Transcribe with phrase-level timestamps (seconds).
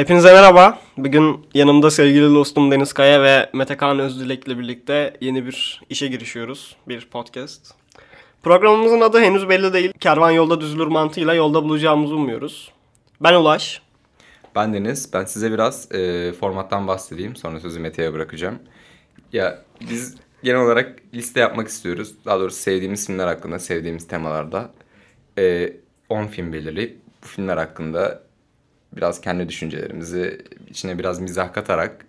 [0.00, 0.78] Hepinize merhaba.
[0.96, 6.76] Bugün yanımda sevgili dostum Deniz Kaya ve Mete Kaan Özdilek'le birlikte yeni bir işe girişiyoruz.
[6.88, 7.74] Bir podcast.
[8.42, 9.92] Programımızın adı henüz belli değil.
[10.00, 12.72] Kervan yolda düzülür mantığıyla yolda bulacağımızı umuyoruz.
[13.20, 13.82] Ben Ulaş.
[14.56, 15.12] Ben Deniz.
[15.12, 17.36] Ben size biraz e, formattan bahsedeyim.
[17.36, 18.58] Sonra sözü Mete'ye bırakacağım.
[19.32, 22.14] Ya biz genel olarak liste yapmak istiyoruz.
[22.24, 24.70] Daha doğrusu sevdiğimiz filmler hakkında, sevdiğimiz temalarda
[25.38, 25.72] e,
[26.08, 28.29] 10 film belirleyip bu filmler hakkında
[28.96, 32.06] biraz kendi düşüncelerimizi içine biraz mizah katarak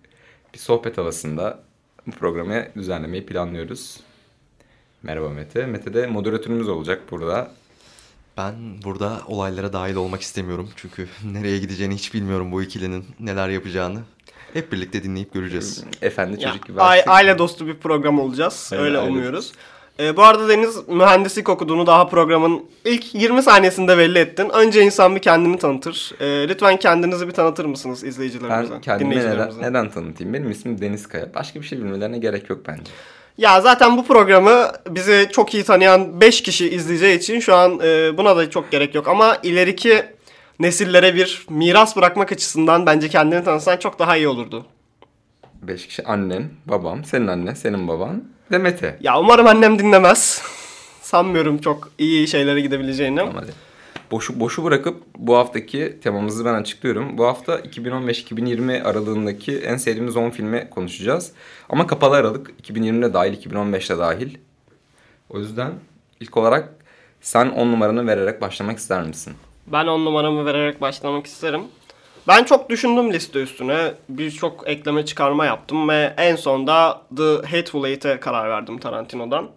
[0.54, 1.60] bir sohbet havasında
[2.08, 4.00] bu programı düzenlemeyi planlıyoruz.
[5.04, 5.66] Merhaba Mete.
[5.66, 7.52] Mete de moderatörümüz olacak burada.
[8.38, 10.70] Ben burada olaylara dahil olmak istemiyorum.
[10.76, 14.00] Çünkü nereye gideceğini hiç bilmiyorum bu ikilinin neler yapacağını.
[14.54, 15.84] Hep birlikte dinleyip göreceğiz.
[16.02, 16.82] Efendi Ya, çocuk gibi.
[16.82, 17.08] a- artık.
[17.08, 18.70] aile dostu bir program olacağız.
[18.74, 19.52] Öyle, Öyle aile umuyoruz.
[20.02, 24.50] Ee, bu arada Deniz mühendislik okuduğunu daha programın ilk 20 saniyesinde belli ettin.
[24.50, 26.12] Önce insan bir kendini tanıtır.
[26.20, 28.74] Ee, lütfen kendinizi bir tanıtır mısınız izleyicilerimize?
[28.74, 30.34] Ben kendimi neden, neden tanıtayım?
[30.34, 31.34] Benim ismim Deniz Kaya.
[31.34, 32.92] Başka bir şey bilmelerine gerek yok bence.
[33.38, 38.18] Ya zaten bu programı bizi çok iyi tanıyan 5 kişi izleyeceği için şu an e,
[38.18, 39.08] buna da çok gerek yok.
[39.08, 40.04] Ama ileriki
[40.60, 44.66] nesillere bir miras bırakmak açısından bence kendini tanıtsan çok daha iyi olurdu.
[45.62, 48.98] Beş kişi annen, babam, senin annen, senin baban ve Mete.
[49.02, 50.42] Ya umarım annem dinlemez.
[51.02, 53.18] Sanmıyorum çok iyi şeylere gidebileceğini.
[53.18, 53.52] Tamam hadi.
[54.12, 57.18] Boşu, boşu bırakıp bu haftaki temamızı ben açıklıyorum.
[57.18, 61.32] Bu hafta 2015-2020 aralığındaki en sevdiğimiz 10 filmi konuşacağız.
[61.70, 64.38] Ama kapalı aralık 2020'de dahil, 2015'te dahil.
[65.30, 65.72] O yüzden
[66.20, 66.70] ilk olarak
[67.22, 69.34] sen 10 numaranı vererek başlamak ister misin?
[69.68, 71.62] Ben on numaramı vererek başlamak isterim.
[72.28, 73.94] Ben çok düşündüm liste üstüne.
[74.10, 79.50] Birçok ekleme çıkarma yaptım ve en sonda The Hateful Eight'e karar verdim Tarantino'dan.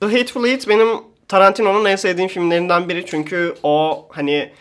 [0.00, 0.88] The Hateful Eight benim
[1.28, 4.52] Tarantino'nun en sevdiğim filmlerinden biri çünkü o hani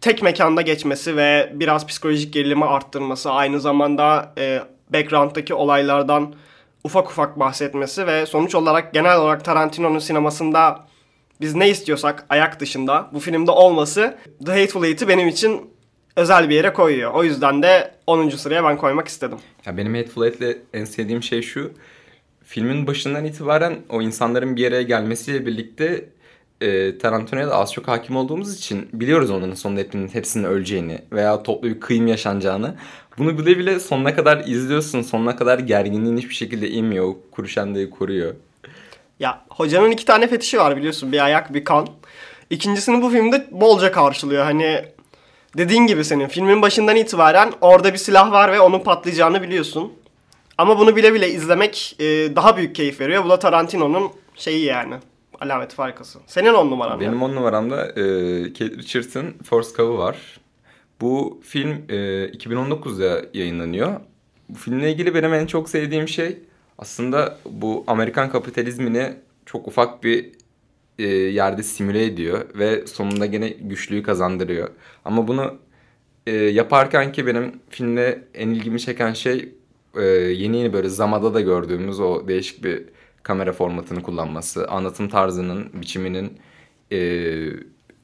[0.00, 4.62] tek mekanda geçmesi ve biraz psikolojik gerilimi arttırması aynı zamanda e,
[4.92, 6.34] background'daki olaylardan
[6.84, 10.86] ufak ufak bahsetmesi ve sonuç olarak genel olarak Tarantino'nun sinemasında
[11.40, 15.77] biz ne istiyorsak ayak dışında bu filmde olması The Hateful Eight'i benim için
[16.18, 17.14] özel bir yere koyuyor.
[17.14, 18.28] O yüzden de 10.
[18.28, 19.38] sıraya ben koymak istedim.
[19.66, 21.72] Ya benim Hateful Eight'le en sevdiğim şey şu.
[22.44, 26.04] Filmin başından itibaren o insanların bir araya gelmesiyle birlikte
[26.60, 31.42] e, Tarantino'ya da az çok hakim olduğumuz için biliyoruz onların sonunda hepsinin, hepsinin öleceğini veya
[31.42, 32.74] toplu bir kıyım yaşanacağını.
[33.18, 35.02] Bunu bile bile sonuna kadar izliyorsun.
[35.02, 37.04] Sonuna kadar gerginliğin hiçbir şekilde inmiyor.
[37.04, 38.34] O kuruşandayı koruyor.
[39.20, 41.12] Ya hocanın iki tane fetişi var biliyorsun.
[41.12, 41.88] Bir ayak bir kan.
[42.50, 44.44] İkincisini bu filmde bolca karşılıyor.
[44.44, 44.84] Hani
[45.58, 49.92] dediğin gibi senin filmin başından itibaren orada bir silah var ve onun patlayacağını biliyorsun.
[50.58, 52.04] Ama bunu bile bile izlemek e,
[52.36, 53.24] daha büyük keyif veriyor.
[53.24, 54.94] Bu da Tarantino'nun şeyi yani.
[55.40, 56.18] Alamet farkası.
[56.26, 57.00] Senin on numaran.
[57.00, 57.24] Benim ne?
[57.24, 60.40] on numaramda e, Kate Force Cov'u var.
[61.00, 61.94] Bu film e,
[62.24, 64.00] 2019'da yayınlanıyor.
[64.48, 66.38] Bu filmle ilgili benim en çok sevdiğim şey
[66.78, 69.12] aslında bu Amerikan kapitalizmini
[69.46, 70.32] çok ufak bir
[70.98, 74.68] e, yerde simüle ediyor ve sonunda gene güçlüğü kazandırıyor.
[75.04, 75.58] Ama bunu
[76.26, 79.48] e, yaparken ki benim filmde en ilgimi çeken şey
[79.96, 82.84] e, yeni yeni böyle zamada da gördüğümüz o değişik bir
[83.22, 86.38] kamera formatını kullanması, anlatım tarzının, biçiminin
[86.92, 86.98] e,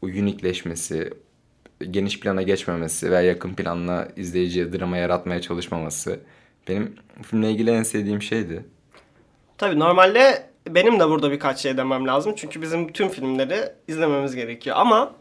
[0.03, 1.10] unikleşmesi,
[1.91, 6.21] geniş plana geçmemesi veya yakın planla izleyiciye drama yaratmaya çalışmaması
[6.69, 8.65] benim filmle ilgili en sevdiğim şeydi.
[9.59, 12.32] Tabii normalde benim de burada birkaç şey demem lazım.
[12.36, 14.76] Çünkü bizim tüm filmleri izlememiz gerekiyor.
[14.78, 15.12] Ama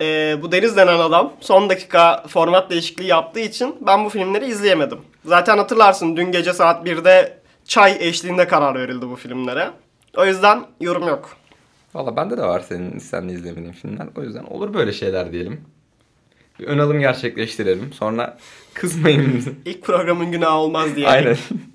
[0.00, 4.98] e, bu Deniz denen adam son dakika format değişikliği yaptığı için ben bu filmleri izleyemedim.
[5.24, 9.70] Zaten hatırlarsın dün gece saat 1'de çay eşliğinde karar verildi bu filmlere.
[10.16, 11.36] O yüzden yorum yok.
[11.94, 14.06] Valla bende de var senin seninle izlemediğin filmler.
[14.16, 15.60] O yüzden olur böyle şeyler diyelim.
[16.60, 17.92] Bir ön alım gerçekleştirelim.
[17.92, 18.38] Sonra
[18.74, 19.44] kızmayın.
[19.64, 21.08] İlk programın günahı olmaz diye.
[21.08, 21.36] Aynen.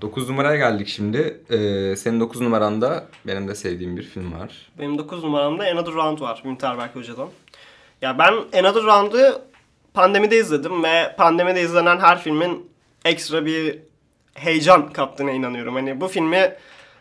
[0.00, 1.40] 9 numaraya geldik şimdi.
[1.50, 4.70] Ee, senin 9 numaranda benim de sevdiğim bir film var.
[4.78, 7.28] Benim 9 numaramda Another Round var Winterberg Hoca'dan.
[8.02, 9.42] Ya ben Another Round'ı
[9.94, 12.70] pandemide izledim ve pandemide izlenen her filmin
[13.04, 13.78] ekstra bir
[14.34, 15.74] heyecan kattığına inanıyorum.
[15.74, 16.54] Hani bu filmi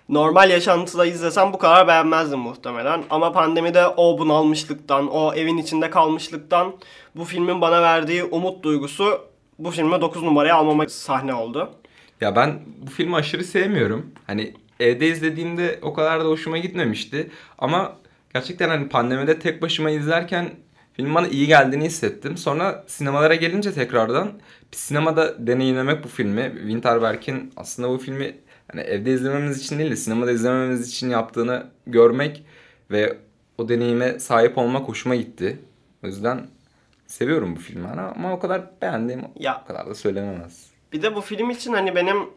[0.09, 3.03] normal yaşantıda izlesem bu kadar beğenmezdim muhtemelen.
[3.09, 6.73] Ama pandemide o bunalmışlıktan, o evin içinde kalmışlıktan
[7.15, 9.21] bu filmin bana verdiği umut duygusu
[9.59, 11.69] bu filme 9 numaraya almama sahne oldu.
[12.21, 14.11] Ya ben bu filmi aşırı sevmiyorum.
[14.27, 17.31] Hani evde izlediğimde o kadar da hoşuma gitmemişti.
[17.57, 17.97] Ama
[18.33, 20.49] gerçekten hani pandemide tek başıma izlerken
[20.93, 22.37] film bana iyi geldiğini hissettim.
[22.37, 24.31] Sonra sinemalara gelince tekrardan
[24.71, 26.51] bir sinemada deneyimlemek bu filmi.
[26.59, 28.35] Winterberg'in aslında bu filmi
[28.71, 32.45] hani evde izlememiz için değil de sinemada izlememiz için yaptığını görmek
[32.91, 33.17] ve
[33.57, 35.59] o deneyime sahip olmak hoşuma gitti.
[36.03, 36.47] O yüzden
[37.07, 39.61] seviyorum bu filmi ama o kadar beğendiğim Ya.
[39.63, 40.68] o kadar da söylenemez.
[40.93, 42.29] Bir de bu film için hani benim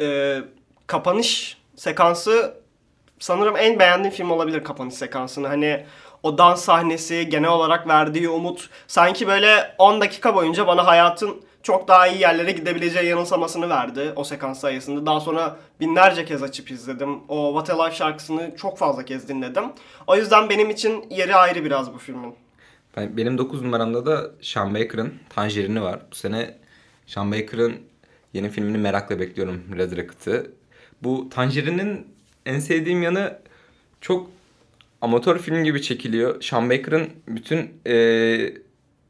[0.00, 0.38] e,
[0.86, 2.54] kapanış sekansı
[3.18, 5.48] sanırım en beğendiğim film olabilir kapanış sekansını.
[5.48, 5.84] Hani
[6.22, 8.70] o dans sahnesi, genel olarak verdiği umut.
[8.86, 14.24] Sanki böyle 10 dakika boyunca bana hayatın çok daha iyi yerlere gidebileceği yanılsamasını verdi o
[14.24, 15.06] sekans sayesinde.
[15.06, 17.18] Daha sonra binlerce kez açıp izledim.
[17.28, 19.64] O What a Life şarkısını çok fazla kez dinledim.
[20.06, 22.34] O yüzden benim için yeri ayrı biraz bu filmin.
[22.96, 26.00] Ben, benim 9 numaramda da Sean Baker'ın Tangerini var.
[26.10, 26.54] Bu sene
[27.06, 27.76] Sean Baker'ın
[28.32, 30.50] yeni filmini merakla bekliyorum Red Rocket'ı.
[31.02, 32.06] Bu Tangerine'in
[32.46, 33.38] en sevdiğim yanı
[34.00, 34.30] çok
[35.00, 36.42] amatör film gibi çekiliyor.
[36.42, 38.54] Sean Baker'ın bütün eee,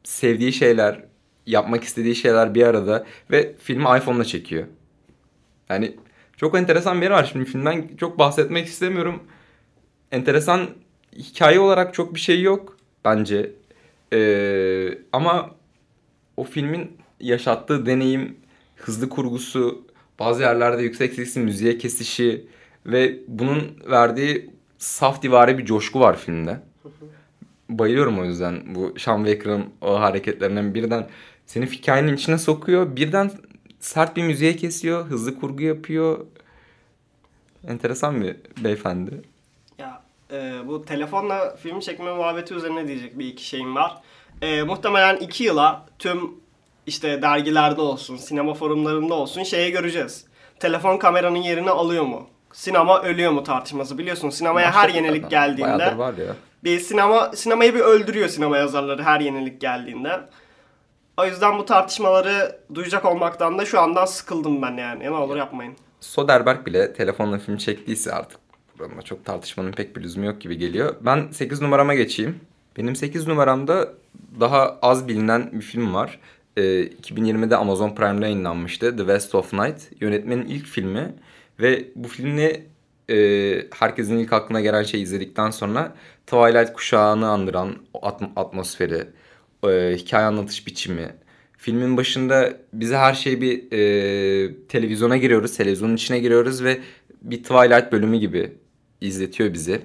[0.05, 1.05] sevdiği şeyler,
[1.47, 4.67] yapmak istediği şeyler bir arada ve filmi iPhone'la çekiyor.
[5.69, 5.97] Yani
[6.37, 7.29] çok enteresan bir yer var.
[7.33, 9.23] Şimdi filmden çok bahsetmek istemiyorum.
[10.13, 10.67] Enteresan
[11.17, 13.51] hikaye olarak çok bir şey yok bence.
[14.13, 15.51] Ee, ama
[16.37, 18.37] o filmin yaşattığı deneyim,
[18.77, 19.85] hızlı kurgusu,
[20.19, 22.47] bazı yerlerde yüksek sesli müziğe kesişi
[22.87, 26.61] ve bunun verdiği saf divari bir coşku var filmde.
[27.69, 31.09] Bayılıyorum o yüzden bu Sean Baker'ın o hareketlerinden birden
[31.47, 32.97] seni hikayenin içine sokuyor.
[32.97, 33.31] Birden
[33.81, 36.27] sert bir müziğe kesiyor, hızlı kurgu yapıyor.
[37.69, 39.23] Enteresan bir beyefendi.
[39.79, 44.03] Ya e, bu telefonla film çekme muhabbeti üzerine diyecek bir iki şeyim var.
[44.43, 46.44] E, muhtemelen iki yıla tüm
[46.87, 50.25] işte dergilerde olsun, sinema forumlarında olsun şeyi göreceğiz.
[50.61, 52.27] Telefon kameranın yerini alıyor mu?
[52.53, 54.31] Sinema ölüyor mu tartışması biliyorsun.
[54.31, 56.37] Sinemaya her Başladı yenilik geldiğinde var ya.
[56.65, 60.21] bir sinema sinemayı bir öldürüyor sinema yazarları her yenilik geldiğinde.
[61.17, 65.05] O yüzden bu tartışmaları duyacak olmaktan da şu andan sıkıldım ben yani.
[65.05, 65.75] Ne olur yapmayın.
[66.01, 68.39] Soderbergh bile telefonla film çektiyse artık
[68.79, 70.95] da çok tartışmanın pek bir lüzumu yok gibi geliyor.
[71.01, 72.41] Ben 8 numarama geçeyim.
[72.77, 73.89] Benim 8 numaramda
[74.41, 76.19] daha az bilinen bir film var.
[76.57, 78.97] Ee, 2020'de Amazon Prime'da yayınlanmıştı.
[78.97, 79.83] The West of Night.
[80.01, 81.15] Yönetmenin ilk filmi.
[81.61, 82.67] Ve bu filmle
[83.11, 83.17] e,
[83.79, 85.95] herkesin ilk aklına gelen şeyi izledikten sonra
[86.27, 87.77] Twilight kuşağını andıran
[88.37, 89.05] atmosferi,
[89.69, 91.15] e, hikaye anlatış biçimi,
[91.65, 96.81] Filmin başında bize her şey bir e, televizyona giriyoruz, televizyonun içine giriyoruz ve
[97.23, 98.53] bir Twilight bölümü gibi
[99.01, 99.81] izletiyor bizi.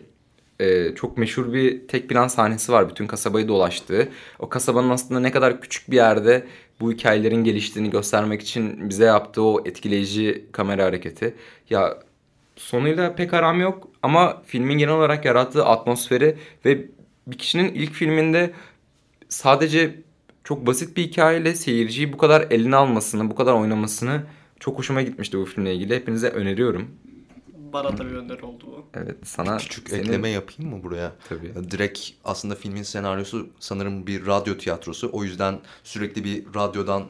[0.60, 4.10] E, çok meşhur bir tek plan sahnesi var bütün kasabayı dolaştığı.
[4.40, 6.48] O kasabanın aslında ne kadar küçük bir yerde
[6.80, 11.36] bu hikayelerin geliştiğini göstermek için bize yaptığı o etkileyici kamera hareketi.
[11.70, 11.98] Ya
[12.56, 16.86] sonuyla pek aram yok ama filmin genel olarak yarattığı atmosferi ve
[17.28, 18.52] bir kişinin ilk filminde
[19.30, 19.96] sadece
[20.44, 24.22] çok basit bir hikayeyle seyirciyi bu kadar eline almasını, bu kadar oynamasını
[24.60, 25.96] çok hoşuma gitmişti bu filmle ilgili.
[25.96, 26.88] Hepinize öneriyorum.
[27.74, 28.86] Bana tabii öneri oldu bu.
[28.94, 31.12] Evet sana Küçük senin- ekleme yapayım mı buraya?
[31.30, 31.72] Tabii.
[31.72, 35.10] Direkt aslında filmin senaryosu sanırım bir radyo tiyatrosu.
[35.14, 37.04] O yüzden sürekli bir radyodan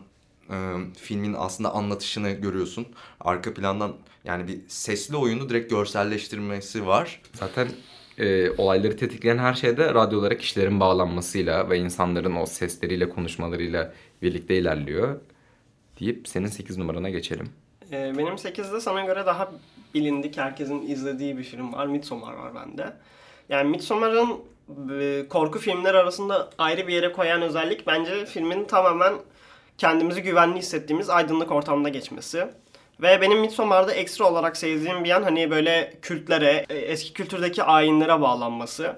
[0.49, 0.55] e,
[0.97, 2.85] filmin aslında anlatışını görüyorsun.
[3.19, 7.21] Arka plandan yani bir sesli oyunu direkt görselleştirmesi var.
[7.33, 7.67] Zaten
[8.17, 15.19] e, olayları tetikleyen her şeyde radyolara kişilerin bağlanmasıyla ve insanların o sesleriyle konuşmalarıyla birlikte ilerliyor.
[15.99, 17.49] Deyip senin 8 numarana geçelim.
[17.91, 19.51] Benim 8'de sana göre daha
[19.93, 21.85] bilindik, herkesin izlediği bir film var.
[21.85, 22.93] Midsommar var bende.
[23.49, 24.39] Yani Midsommar'ın
[24.99, 29.13] e, korku filmleri arasında ayrı bir yere koyan özellik bence filmin tamamen
[29.77, 32.47] kendimizi güvenli hissettiğimiz aydınlık ortamda geçmesi.
[33.01, 38.21] Ve benim Midsommar'da ekstra olarak sevdiğim bir yan hani böyle kültlere, e, eski kültürdeki ayinlere
[38.21, 38.95] bağlanması.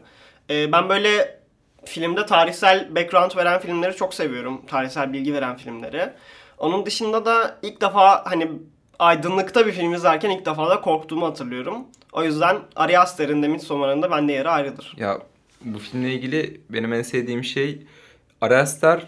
[0.49, 1.41] E, Ben böyle
[1.85, 4.61] filmde tarihsel background veren filmleri çok seviyorum.
[4.67, 6.09] Tarihsel bilgi veren filmleri.
[6.57, 8.51] Onun dışında da ilk defa hani
[9.01, 11.77] aydınlıkta bir film izlerken ilk defa da korktuğumu hatırlıyorum.
[12.13, 14.93] O yüzden Ari Aster'in de Midsommar'ın bende yeri ayrıdır.
[14.97, 15.17] Ya
[15.65, 17.81] bu filmle ilgili benim en sevdiğim şey
[18.41, 19.07] Ari Aster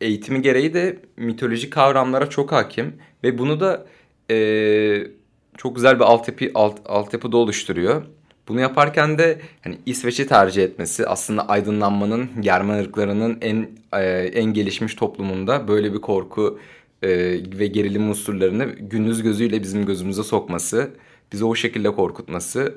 [0.00, 3.86] eğitimi gereği de mitolojik kavramlara çok hakim ve bunu da
[4.30, 5.10] eee,
[5.56, 8.02] çok güzel bir altyapı alt, altyapıda oluşturuyor.
[8.48, 14.94] Bunu yaparken de hani İsveç'i tercih etmesi aslında aydınlanmanın Germen ırklarının en eee, en gelişmiş
[14.94, 16.58] toplumunda böyle bir korku
[17.08, 20.90] eee, ve gerilim unsurlarını gündüz gözüyle bizim gözümüze sokması,
[21.32, 22.74] bizi o şekilde korkutması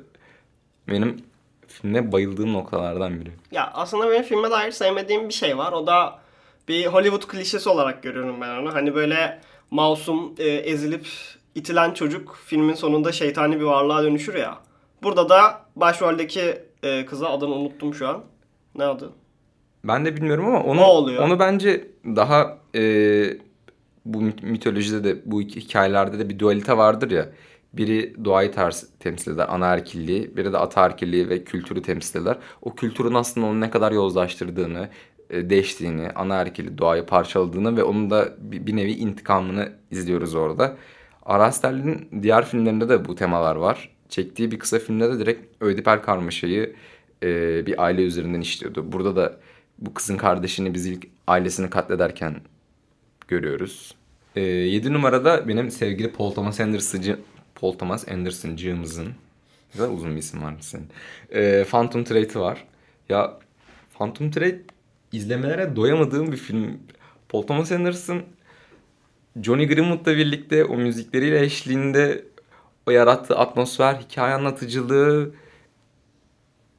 [0.90, 1.18] benim
[1.68, 3.32] filme bayıldığım noktalardan biri.
[3.52, 5.72] Ya aslında benim filme dair sevmediğim bir şey var.
[5.72, 6.20] O da
[6.68, 8.74] bir Hollywood klişesi olarak görüyorum ben onu.
[8.74, 11.08] Hani böyle masum, e, ezilip
[11.56, 14.58] itilen çocuk filmin sonunda şeytani bir varlığa dönüşür ya.
[15.04, 18.24] Burada da başroldeki e, kıza adını unuttum şu an.
[18.76, 19.10] Ne adı?
[19.84, 20.84] Ben de bilmiyorum ama onu
[21.20, 22.82] onu bence daha e,
[24.06, 27.30] bu mit- mitolojide de bu hikayelerde de bir dualite vardır ya.
[27.74, 32.38] Biri doğayı ters, temsil eder, anaerkilliği, biri de ataerkilliği ve kültürü temsil eder.
[32.62, 34.90] O kültürün aslında onu ne kadar yozlaştırdığını,
[35.30, 40.76] e, değiştiğini, ana erkeli doğayı parçaladığını ve onun da bir, nevi intikamını izliyoruz orada.
[41.26, 43.90] Araster'in diğer filmlerinde de bu temalar var.
[44.10, 46.76] Çektiği bir kısa filmde de direkt Ödipal karmaşayı
[47.24, 48.92] e, bir aile üzerinden işliyordu.
[48.92, 49.40] Burada da
[49.80, 52.36] bu kızın kardeşini biz ilk ailesini katlederken
[53.30, 53.96] görüyoruz.
[54.36, 57.20] E, 7 numarada benim sevgili Paul Thomas Anderson'cı
[57.56, 59.14] Paul Thomas Anderson'cığımızın
[59.80, 60.88] ne uzun bir isim var senin.
[61.32, 62.66] E, Phantom Thread'i var.
[63.10, 63.40] Ya
[63.98, 64.60] Phantom Thread
[65.12, 66.80] izlemelere doyamadığım bir film.
[67.30, 68.24] Paul Thomas Anderson
[69.42, 72.26] Johnny Greenwood'la birlikte o müzikleriyle eşliğinde
[72.88, 75.32] o yarattığı atmosfer, hikaye anlatıcılığı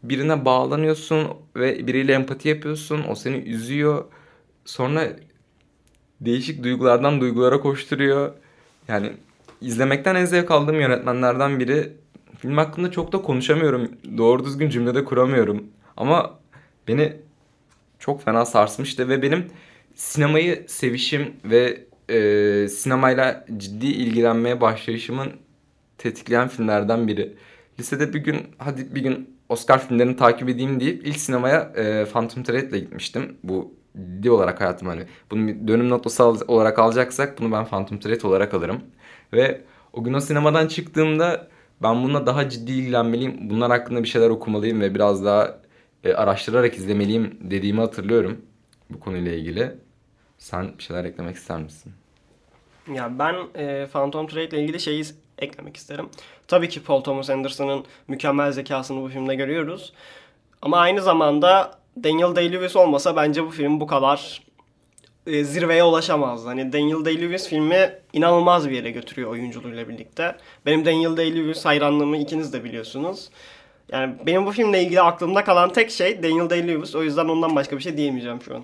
[0.03, 3.05] birine bağlanıyorsun ve biriyle empati yapıyorsun.
[3.09, 4.05] O seni üzüyor.
[4.65, 5.09] Sonra
[6.21, 8.33] değişik duygulardan duygulara koşturuyor.
[8.89, 9.13] Yani
[9.61, 11.93] izlemekten en zevk aldığım yönetmenlerden biri.
[12.39, 13.89] Film hakkında çok da konuşamıyorum.
[14.17, 15.65] Doğru düzgün cümlede kuramıyorum.
[15.97, 16.39] Ama
[16.89, 17.17] beni
[17.99, 19.47] çok fena sarsmıştı ve benim
[19.95, 25.33] sinemayı sevişim ve e, sinemayla ciddi ilgilenmeye başlayışımın
[25.99, 27.37] tetikleyen filmlerden biri.
[27.79, 32.43] Lisede bir gün hadi bir gün Oscar filmlerini takip edeyim deyip ilk sinemaya e, Phantom
[32.43, 33.37] Thread'le gitmiştim.
[33.43, 38.23] Bu ciddi olarak hayatım hani bunu bir dönüm noktası olarak alacaksak bunu ben Phantom Thread
[38.23, 38.81] olarak alırım.
[39.33, 39.61] Ve
[39.93, 41.49] o gün o sinemadan çıktığımda
[41.83, 43.51] ben bununla daha ciddi ilgilenmeliyim.
[43.51, 45.61] Bunlar hakkında bir şeyler okumalıyım ve biraz daha
[46.05, 48.41] e, araştırarak izlemeliyim dediğimi hatırlıyorum
[48.91, 49.73] bu konuyla ilgili.
[50.39, 51.93] Sen bir şeyler eklemek ister misin?
[52.95, 55.05] Ya ben e, Phantom Thread ile ilgili şeyi
[55.39, 56.09] eklemek isterim.
[56.49, 59.93] Tabii ki Paul Thomas Anderson'ın mükemmel zekasını bu filmde görüyoruz.
[60.63, 64.43] Ama aynı zamanda Daniel Day-Lewis olmasa bence bu film bu kadar
[65.27, 66.49] e, zirveye ulaşamazdı.
[66.49, 70.37] Hani Daniel Day-Lewis filmi inanılmaz bir yere götürüyor oyunculuğuyla birlikte.
[70.67, 73.31] Benim Daniel Day-Lewis hayranlığımı ikiniz de biliyorsunuz.
[73.93, 76.99] Yani benim bu filmle ilgili aklımda kalan tek şey Daniel Day-Lewis.
[76.99, 78.63] O yüzden ondan başka bir şey diyemeyeceğim şu an.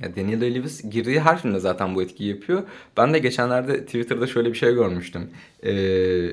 [0.00, 2.62] Ya Daniel Day-Lewis girdiği her filmde zaten bu etkiyi yapıyor.
[2.96, 5.30] Ben de geçenlerde Twitter'da şöyle bir şey görmüştüm.
[5.64, 6.28] Ee,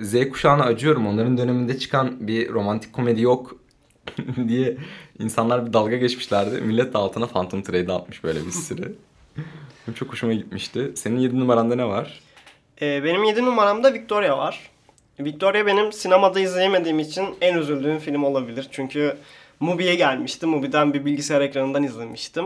[0.00, 1.06] Z kuşağına acıyorum.
[1.06, 3.56] Onların döneminde çıkan bir romantik komedi yok
[4.48, 4.76] diye
[5.18, 6.60] insanlar bir dalga geçmişlerdi.
[6.60, 8.94] Millet de altına Phantom Thread'i atmış böyle bir sürü.
[9.94, 10.92] Çok hoşuma gitmişti.
[10.94, 12.20] Senin 7 numaranda ne var?
[12.82, 14.70] Ee, benim 7 numaramda Victoria var.
[15.20, 18.68] Victoria benim sinemada izleyemediğim için en üzüldüğüm film olabilir.
[18.70, 19.16] Çünkü
[19.60, 20.46] Mubi'ye gelmişti.
[20.46, 22.44] Mubi'den bir bilgisayar ekranından izlemiştim.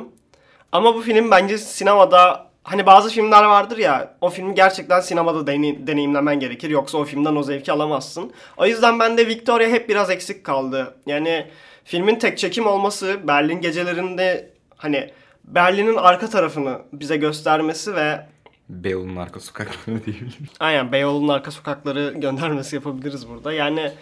[0.73, 5.87] Ama bu film bence sinemada hani bazı filmler vardır ya o filmi gerçekten sinemada deney-
[5.87, 6.71] deneyimlemen gerekir.
[6.71, 8.33] Yoksa o filmden o zevki alamazsın.
[8.57, 10.95] O yüzden bende Victoria hep biraz eksik kaldı.
[11.07, 11.47] Yani
[11.89, 15.11] filmin tek çekim olması Berlin gecelerinde hani
[15.45, 18.27] Berlin'in arka tarafını bize göstermesi ve
[18.69, 20.49] Beyoğlu'nun arka sokakları diyebilirim.
[20.61, 23.53] Aynen Beyoğlu'nun arka sokakları göndermesi yapabiliriz burada.
[23.53, 23.93] Yani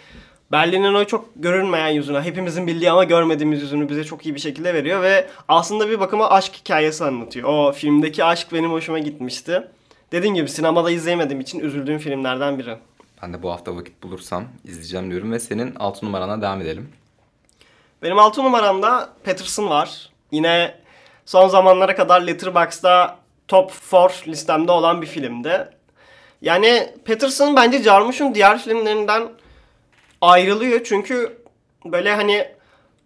[0.51, 4.73] Berlin'in o çok görünmeyen yüzünü, hepimizin bildiği ama görmediğimiz yüzünü bize çok iyi bir şekilde
[4.73, 7.49] veriyor ve aslında bir bakıma aşk hikayesi anlatıyor.
[7.49, 9.67] O filmdeki aşk benim hoşuma gitmişti.
[10.11, 12.77] Dediğim gibi sinemada izleyemediğim için üzüldüğüm filmlerden biri.
[13.21, 16.89] Ben de bu hafta vakit bulursam izleyeceğim diyorum ve senin 6 numarana devam edelim.
[18.01, 20.09] Benim 6 numaramda Patterson var.
[20.31, 20.75] Yine
[21.25, 25.69] son zamanlara kadar Letterboxd'da top 4 listemde olan bir filmdi.
[26.41, 29.29] Yani Patterson bence Jarmusch'un diğer filmlerinden
[30.21, 31.41] ayrılıyor çünkü
[31.85, 32.47] böyle hani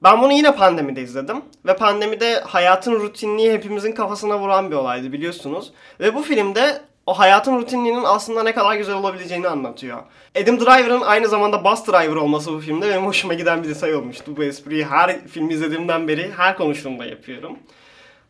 [0.03, 5.73] ben bunu yine pandemide izledim ve pandemide hayatın rutinliği hepimizin kafasına vuran bir olaydı biliyorsunuz.
[5.99, 10.03] Ve bu filmde o hayatın rutinliğinin aslında ne kadar güzel olabileceğini anlatıyor.
[10.43, 14.37] Adam Driver'ın aynı zamanda bus driver olması bu filmde benim hoşuma giden bir detay olmuştu.
[14.37, 17.59] Bu espriyi her film izlediğimden beri her konuştuğumda yapıyorum.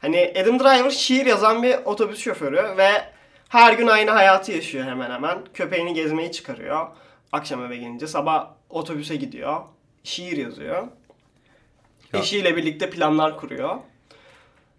[0.01, 2.90] Hani Adam Driver şiir yazan bir otobüs şoförü ve
[3.50, 5.38] her gün aynı hayatı yaşıyor hemen hemen.
[5.54, 6.88] Köpeğini gezmeyi çıkarıyor.
[7.32, 9.62] Akşam eve gelince sabah otobüse gidiyor.
[10.04, 10.88] Şiir yazıyor.
[12.13, 13.75] Ya- Eşiyle birlikte planlar kuruyor.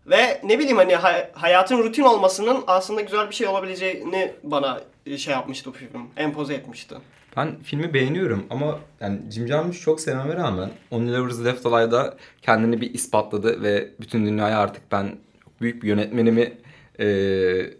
[0.06, 5.18] Ve ne bileyim hani hay- hayatın rutin olmasının aslında güzel bir şey olabileceğini bana e,
[5.18, 5.90] şey yapmıştı bu film.
[6.16, 6.94] Empoze etmişti.
[7.37, 12.80] Ben filmi beğeniyorum ama yani Jim Jarmusch çok sevmeme rağmen Only Lovers Left Alive'da kendini
[12.80, 15.16] bir ispatladı ve bütün dünyaya artık ben
[15.61, 16.52] büyük bir yönetmenimi
[16.99, 17.75] eee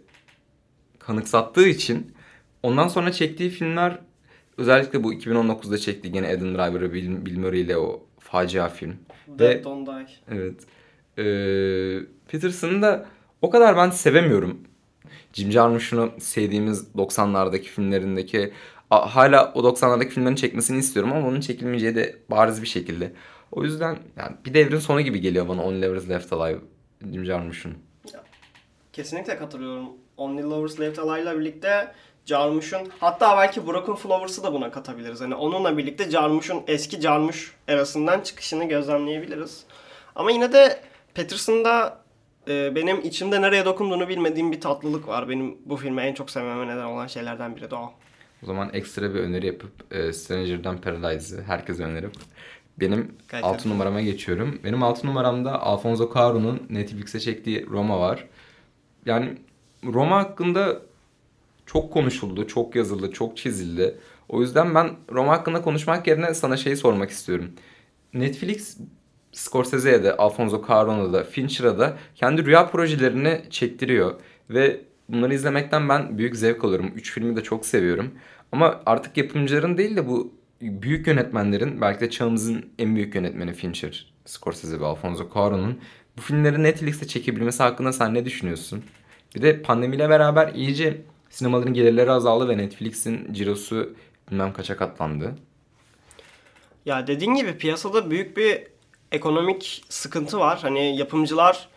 [0.99, 2.13] kanıksattığı için
[2.63, 3.99] ondan sonra çektiği filmler
[4.57, 8.95] özellikle bu 2019'da çektiği gene Adam Driver'ı Bill, Bill Murray ile o facia film.
[9.27, 10.07] Dead Ve Don't Die.
[10.31, 10.55] Evet.
[11.17, 13.05] Ee, Peterson'ı da
[13.41, 14.57] o kadar ben sevemiyorum.
[15.33, 18.53] Jim Jarmusch'unu sevdiğimiz 90'lardaki filmlerindeki
[18.89, 23.13] hala o 90'lardaki filmlerin çekmesini istiyorum ama onun çekilmeyeceği de bariz bir şekilde.
[23.51, 26.59] O yüzden yani bir devrin sonu gibi geliyor bana Only Lovers Left Alive
[27.11, 27.73] Jim Jarmusch'un.
[28.93, 29.89] Kesinlikle katılıyorum.
[30.17, 31.91] Only Lovers Left Alive'la birlikte
[32.25, 35.21] Jarmusch'un hatta belki Broken Flowers'ı da buna katabiliriz.
[35.21, 39.63] Hani onunla birlikte Jarmusch'un eski Jarmusch erasından çıkışını gözlemleyebiliriz.
[40.15, 40.79] Ama yine de
[41.15, 42.03] Patterson'da
[42.47, 45.29] e, benim içimde nereye dokunduğunu bilmediğim bir tatlılık var.
[45.29, 47.93] Benim bu filmi en çok sevmeme neden olan şeylerden biri de o.
[48.43, 52.11] O zaman ekstra bir öneri yapıp e, Stranger'dan Paradise'ı herkese önerip
[52.79, 53.71] benim Gayet 6 güzel.
[53.71, 54.59] numarama geçiyorum.
[54.63, 58.27] Benim 6 numaramda Alfonso Cuarón'un Netflix'e çektiği Roma var.
[59.05, 59.37] Yani
[59.83, 60.81] Roma hakkında
[61.65, 63.97] çok konuşuldu, çok yazıldı, çok çizildi.
[64.29, 67.51] O yüzden ben Roma hakkında konuşmak yerine sana şeyi sormak istiyorum.
[68.13, 68.77] Netflix
[69.33, 74.15] Scorsese'ye de, Alfonso Cuarón'a da, Fincher'a da kendi rüya projelerini çektiriyor.
[74.49, 76.91] Ve bunları izlemekten ben büyük zevk alıyorum.
[76.95, 78.11] Üç filmi de çok seviyorum.
[78.51, 84.13] Ama artık yapımcıların değil de bu büyük yönetmenlerin, belki de çağımızın en büyük yönetmeni Fincher,
[84.25, 85.79] Scorsese ve Alfonso Cuarón'un
[86.17, 88.83] bu filmleri Netflix'te çekebilmesi hakkında sen ne düşünüyorsun?
[89.35, 93.95] Bir de pandemiyle beraber iyice sinemaların gelirleri azaldı ve Netflix'in cirosu
[94.31, 95.35] bilmem kaça katlandı.
[96.85, 98.72] Ya dediğin gibi piyasada büyük bir
[99.13, 100.59] ekonomik sıkıntı var.
[100.61, 101.67] Hani yapımcılar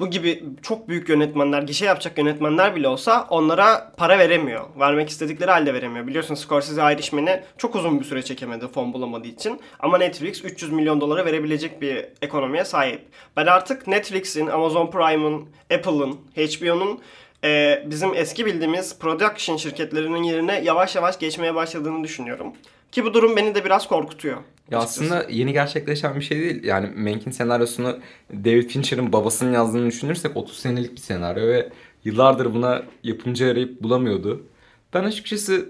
[0.00, 4.64] bu gibi çok büyük yönetmenler, gişe yapacak yönetmenler bile olsa onlara para veremiyor.
[4.78, 6.06] Vermek istedikleri halde veremiyor.
[6.06, 9.60] Biliyorsun Scorsese Irishman'i çok uzun bir süre çekemedi fon bulamadığı için.
[9.80, 13.00] Ama Netflix 300 milyon dolara verebilecek bir ekonomiye sahip.
[13.36, 17.00] Ben artık Netflix'in, Amazon Prime'ın, Apple'ın, HBO'nun
[17.44, 22.52] e, bizim eski bildiğimiz production şirketlerinin yerine yavaş yavaş geçmeye başladığını düşünüyorum.
[22.92, 24.36] Ki bu durum beni de biraz korkutuyor.
[24.70, 25.04] Ya açıkçası.
[25.04, 26.64] aslında yeni gerçekleşen bir şey değil.
[26.64, 27.98] Yani Mank'in senaryosunu
[28.32, 31.68] David Fincher'ın babasının yazdığını düşünürsek 30 senelik bir senaryo ve
[32.04, 34.46] yıllardır buna yapımcı arayıp bulamıyordu.
[34.94, 35.68] Ben açıkçası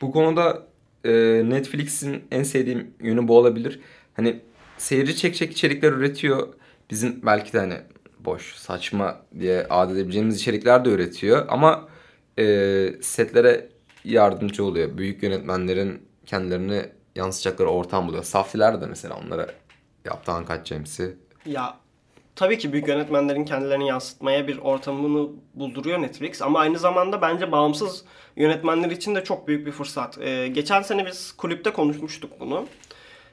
[0.00, 0.66] bu konuda
[1.04, 1.10] e,
[1.44, 3.80] Netflix'in en sevdiğim yönü bu olabilir.
[4.14, 4.40] Hani
[4.78, 6.48] seyirci çekecek içerikler üretiyor.
[6.90, 7.74] Bizim belki de hani
[8.20, 11.44] boş, saçma diye ad edebileceğimiz içerikler de üretiyor.
[11.48, 11.88] Ama
[12.38, 12.44] e,
[13.00, 13.68] setlere
[14.04, 14.98] yardımcı oluyor.
[14.98, 18.24] Büyük yönetmenlerin kendilerini yansıtacakları ortam buluyor.
[18.24, 19.46] Saftiler de mesela onlara
[20.04, 21.16] yaptı Uncut James'i.
[21.46, 21.76] Ya
[22.36, 28.04] tabii ki büyük yönetmenlerin kendilerini yansıtmaya bir ortamını bulduruyor Netflix ama aynı zamanda bence bağımsız
[28.36, 30.18] yönetmenler için de çok büyük bir fırsat.
[30.18, 32.66] Ee, geçen sene biz kulüpte konuşmuştuk bunu.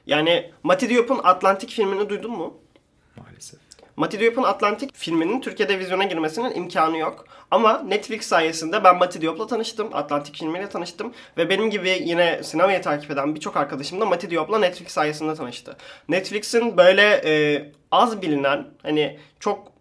[0.06, 2.58] Yani Mati Diop'un Atlantik filmini duydun mu?
[3.16, 3.65] Maalesef.
[3.96, 7.24] Mati Diop'un Atlantik filminin Türkiye'de vizyona girmesinin imkanı yok.
[7.50, 9.88] Ama Netflix sayesinde ben Mati Diop'la tanıştım.
[9.92, 11.14] Atlantik filmiyle tanıştım.
[11.36, 15.76] Ve benim gibi yine sinemayı takip eden birçok arkadaşım da Mati Diop'la Netflix sayesinde tanıştı.
[16.08, 19.72] Netflix'in böyle e, az bilinen, hani çok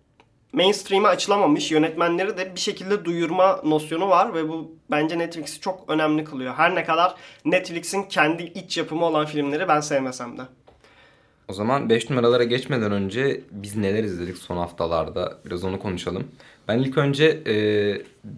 [0.53, 6.23] mainstream'e açılamamış yönetmenleri de bir şekilde duyurma nosyonu var ve bu bence Netflix'i çok önemli
[6.23, 6.53] kılıyor.
[6.53, 10.41] Her ne kadar Netflix'in kendi iç yapımı olan filmleri ben sevmesem de.
[11.47, 16.27] O zaman 5 numaralara geçmeden önce biz neler izledik son haftalarda biraz onu konuşalım.
[16.67, 17.55] Ben ilk önce e,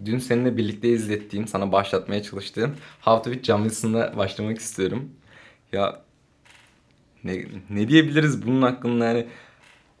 [0.04, 5.10] dün seninle birlikte izlettiğim, sana başlatmaya çalıştığım How to Beat John başlamak istiyorum.
[5.72, 6.02] Ya
[7.24, 9.26] ne, ne diyebiliriz bunun hakkında yani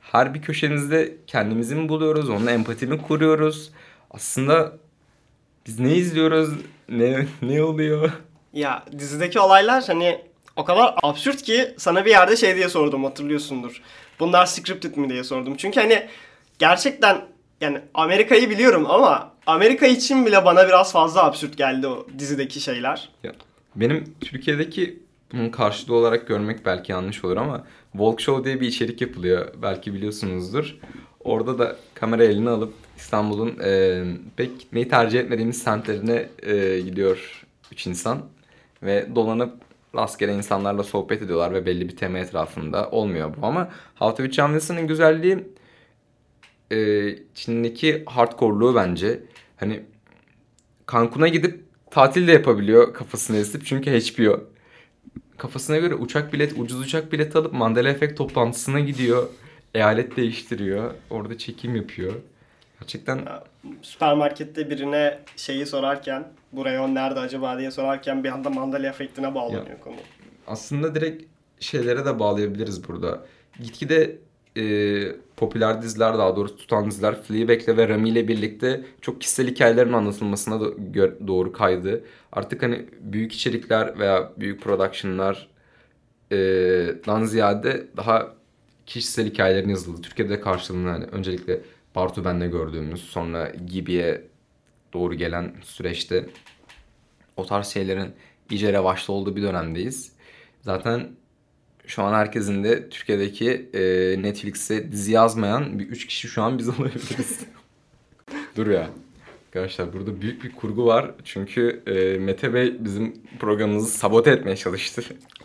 [0.00, 3.70] her bir köşemizde kendimizi mi buluyoruz, onunla empati mi kuruyoruz?
[4.10, 4.72] Aslında
[5.66, 6.50] biz ne izliyoruz,
[6.88, 8.12] ne, ne oluyor?
[8.52, 10.27] Ya dizideki olaylar hani
[10.58, 13.82] o kadar absürt ki sana bir yerde şey diye sordum hatırlıyorsundur.
[14.20, 15.56] Bunlar scripted mi diye sordum.
[15.56, 16.06] Çünkü hani
[16.58, 17.24] gerçekten
[17.60, 23.08] yani Amerika'yı biliyorum ama Amerika için bile bana biraz fazla absürt geldi o dizideki şeyler.
[23.24, 23.32] Ya,
[23.76, 24.98] benim Türkiye'deki
[25.32, 29.48] bunun karşılığı olarak görmek belki yanlış olur ama Walk Show diye bir içerik yapılıyor.
[29.62, 30.76] Belki biliyorsunuzdur.
[31.20, 34.02] Orada da kamera eline alıp İstanbul'un e,
[34.36, 38.22] pek gitmeyi tercih etmediğimiz semtlerine e, gidiyor üç insan.
[38.82, 43.46] Ve dolanıp rastgele insanlarla sohbet ediyorlar ve belli bir tema etrafında olmuyor bu.
[43.46, 45.44] Ama How to Wilson'ın güzelliği
[46.72, 46.78] e,
[47.34, 49.20] Çin'deki hardcore'luğu bence.
[49.56, 49.82] Hani
[50.92, 54.40] Cancun'a gidip tatil de yapabiliyor kafasını esip çünkü HBO.
[55.38, 59.28] Kafasına göre uçak bilet, ucuz uçak bileti alıp Mandela Efekt toplantısına gidiyor.
[59.74, 60.94] Eyalet değiştiriyor.
[61.10, 62.14] Orada çekim yapıyor.
[62.80, 63.28] Gerçekten
[63.82, 69.80] Süpermarkette birine şeyi sorarken bu reyon nerede acaba diye sorarken bir anda Mandalya efektine bağlanıyor
[69.80, 69.94] konu.
[70.46, 71.24] aslında direkt
[71.60, 73.24] şeylere de bağlayabiliriz burada.
[73.60, 74.18] Gitgide
[74.56, 74.62] e,
[75.36, 80.60] popüler diziler daha doğrusu tutan diziler Fleabag'le ve Rami ile birlikte çok kişisel hikayelerin anlatılmasına
[81.26, 82.04] doğru kaydı.
[82.32, 85.48] Artık hani büyük içerikler veya büyük productionlar
[86.32, 86.36] e,
[87.06, 88.34] dan ziyade daha
[88.86, 90.02] kişisel hikayelerin yazıldığı.
[90.02, 91.60] Türkiye'de karşılığını hani öncelikle
[91.94, 94.27] Bartu Ben'le gördüğümüz sonra Gibi'ye
[94.92, 96.26] doğru gelen süreçte
[97.36, 98.12] o tarz şeylerin
[98.50, 100.12] iyice revaçta olduğu bir dönemdeyiz.
[100.62, 101.08] Zaten
[101.86, 103.82] şu an herkesin de Türkiye'deki e,
[104.22, 107.40] Netflix'e dizi yazmayan bir üç kişi şu an biz olabiliriz.
[108.56, 108.90] Dur ya.
[109.48, 111.10] Arkadaşlar burada büyük bir kurgu var.
[111.24, 115.02] Çünkü e, Mete Bey bizim programımızı sabote etmeye çalıştı.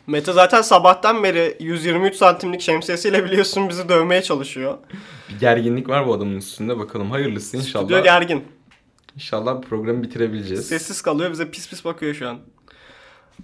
[0.07, 4.77] Mete zaten sabahtan beri 123 santimlik şemsiyesiyle biliyorsun bizi dövmeye çalışıyor.
[5.29, 6.79] Bir gerginlik var bu adamın üstünde.
[6.79, 7.83] Bakalım hayırlısı inşallah.
[7.83, 8.43] Stüdyo gergin.
[9.15, 10.67] İnşallah programı bitirebileceğiz.
[10.67, 12.39] Sessiz kalıyor bize pis pis bakıyor şu an.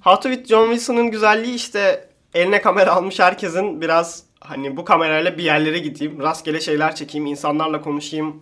[0.02, 5.38] How to with John Wilson'ın güzelliği işte eline kamera almış herkesin biraz hani bu kamerayla
[5.38, 8.40] bir yerlere gideyim, rastgele şeyler çekeyim, insanlarla konuşayım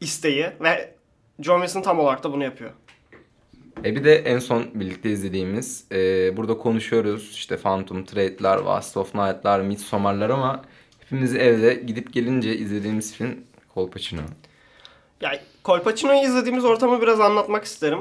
[0.00, 0.94] isteği ve
[1.40, 2.70] John Wilson tam olarak da bunu yapıyor.
[3.84, 9.14] E bir de en son birlikte izlediğimiz e, burada konuşuyoruz işte Phantom Thread'ler, Last of
[9.14, 10.62] Night'lar, Midsommar'lar ama
[11.00, 13.36] hepimiz evde gidip gelince izlediğimiz film
[13.74, 14.20] Kolpaçino.
[15.20, 18.00] Yani Colpacino'yu izlediğimiz ortamı biraz anlatmak isterim.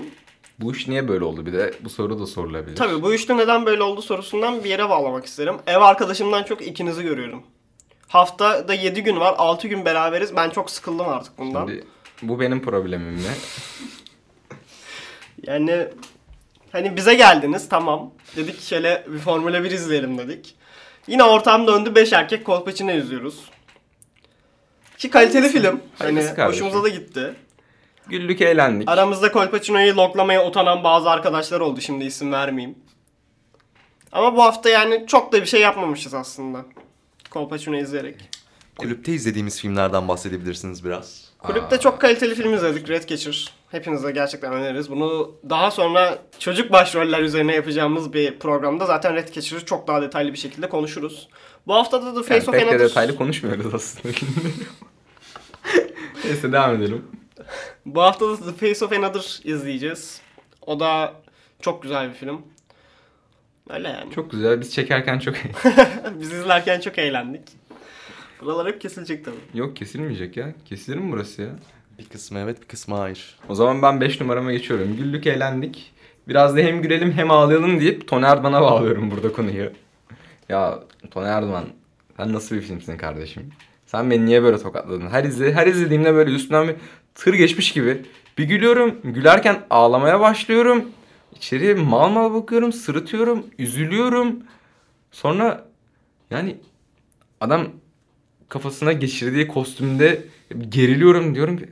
[0.59, 2.75] Bu iş niye böyle oldu bir de bu soru da sorulabilir.
[2.75, 5.55] Tabii bu üçlü neden böyle oldu sorusundan bir yere bağlamak isterim.
[5.67, 7.43] Ev arkadaşımdan çok ikinizi görüyorum.
[8.07, 10.35] Haftada 7 gün var, 6 gün beraberiz.
[10.35, 11.67] Ben çok sıkıldım artık bundan.
[11.67, 11.83] Şimdi
[12.21, 13.21] bu benim problemim mi?
[15.47, 15.87] Yani
[16.71, 18.11] hani bize geldiniz tamam.
[18.35, 20.55] Dedik şöyle bir Formula 1 izleyelim dedik.
[21.07, 23.49] Yine ortam döndü 5 erkek kolpaçino izliyoruz.
[24.97, 25.81] Ki kaliteli film.
[25.99, 27.33] Hani hoşumuza da gitti.
[28.07, 28.89] Güldük eğlendik.
[28.89, 32.77] Aramızda kolpaçinoyu loklamaya utanan bazı arkadaşlar oldu şimdi isim vermeyeyim.
[34.11, 36.65] Ama bu hafta yani çok da bir şey yapmamışız aslında.
[37.29, 38.15] Kolpaçino izleyerek.
[38.77, 41.31] Kulüpte izlediğimiz filmlerden bahsedebilirsiniz biraz.
[41.39, 42.89] Kulüpte çok kaliteli film izledik.
[42.89, 43.53] Red Catcher.
[43.71, 44.91] Hepinize gerçekten öneririz.
[44.91, 50.33] Bunu daha sonra çocuk başroller üzerine yapacağımız bir programda zaten Red Catcher'ı çok daha detaylı
[50.33, 51.29] bir şekilde konuşuruz.
[51.67, 52.89] Bu hafta da The Face Yani of pek de Another...
[52.89, 54.13] detaylı konuşmuyoruz aslında.
[56.25, 57.05] Neyse devam edelim.
[57.85, 60.21] Bu hafta da The Face of Another izleyeceğiz.
[60.65, 61.13] O da
[61.61, 62.41] çok güzel bir film.
[63.69, 64.11] Öyle yani.
[64.11, 64.61] Çok güzel.
[64.61, 65.35] Biz çekerken çok...
[66.19, 67.41] Biz izlerken çok eğlendik.
[68.41, 69.35] Buralar hep kesilecek tabii.
[69.53, 70.53] Yok kesilmeyecek ya.
[70.65, 71.49] Kesilir mi burası ya?
[71.99, 73.39] Bir kısmı evet bir kısmı hayır.
[73.49, 74.95] O zaman ben 5 numarama geçiyorum.
[74.97, 75.93] Güldük eğlendik.
[76.27, 79.71] Biraz da hem gülelim hem ağlayalım deyip Tony Erdman'a bağlıyorum burada konuyu.
[80.49, 80.79] Ya
[81.11, 81.65] Tony Erdman
[82.17, 83.49] sen nasıl bir filmsin kardeşim?
[83.85, 85.09] Sen beni niye böyle tokatladın?
[85.09, 86.75] Her izle, her izlediğimde böyle üstünden bir
[87.15, 88.01] tır geçmiş gibi.
[88.37, 88.97] Bir gülüyorum.
[89.03, 90.85] Gülerken ağlamaya başlıyorum.
[91.35, 92.73] İçeri mal mal bakıyorum.
[92.73, 93.45] Sırıtıyorum.
[93.57, 94.43] Üzülüyorum.
[95.11, 95.67] Sonra
[96.31, 96.55] yani
[97.41, 97.67] adam
[98.49, 100.25] kafasına geçirdiği kostümde
[100.69, 101.69] geriliyorum diyorum ki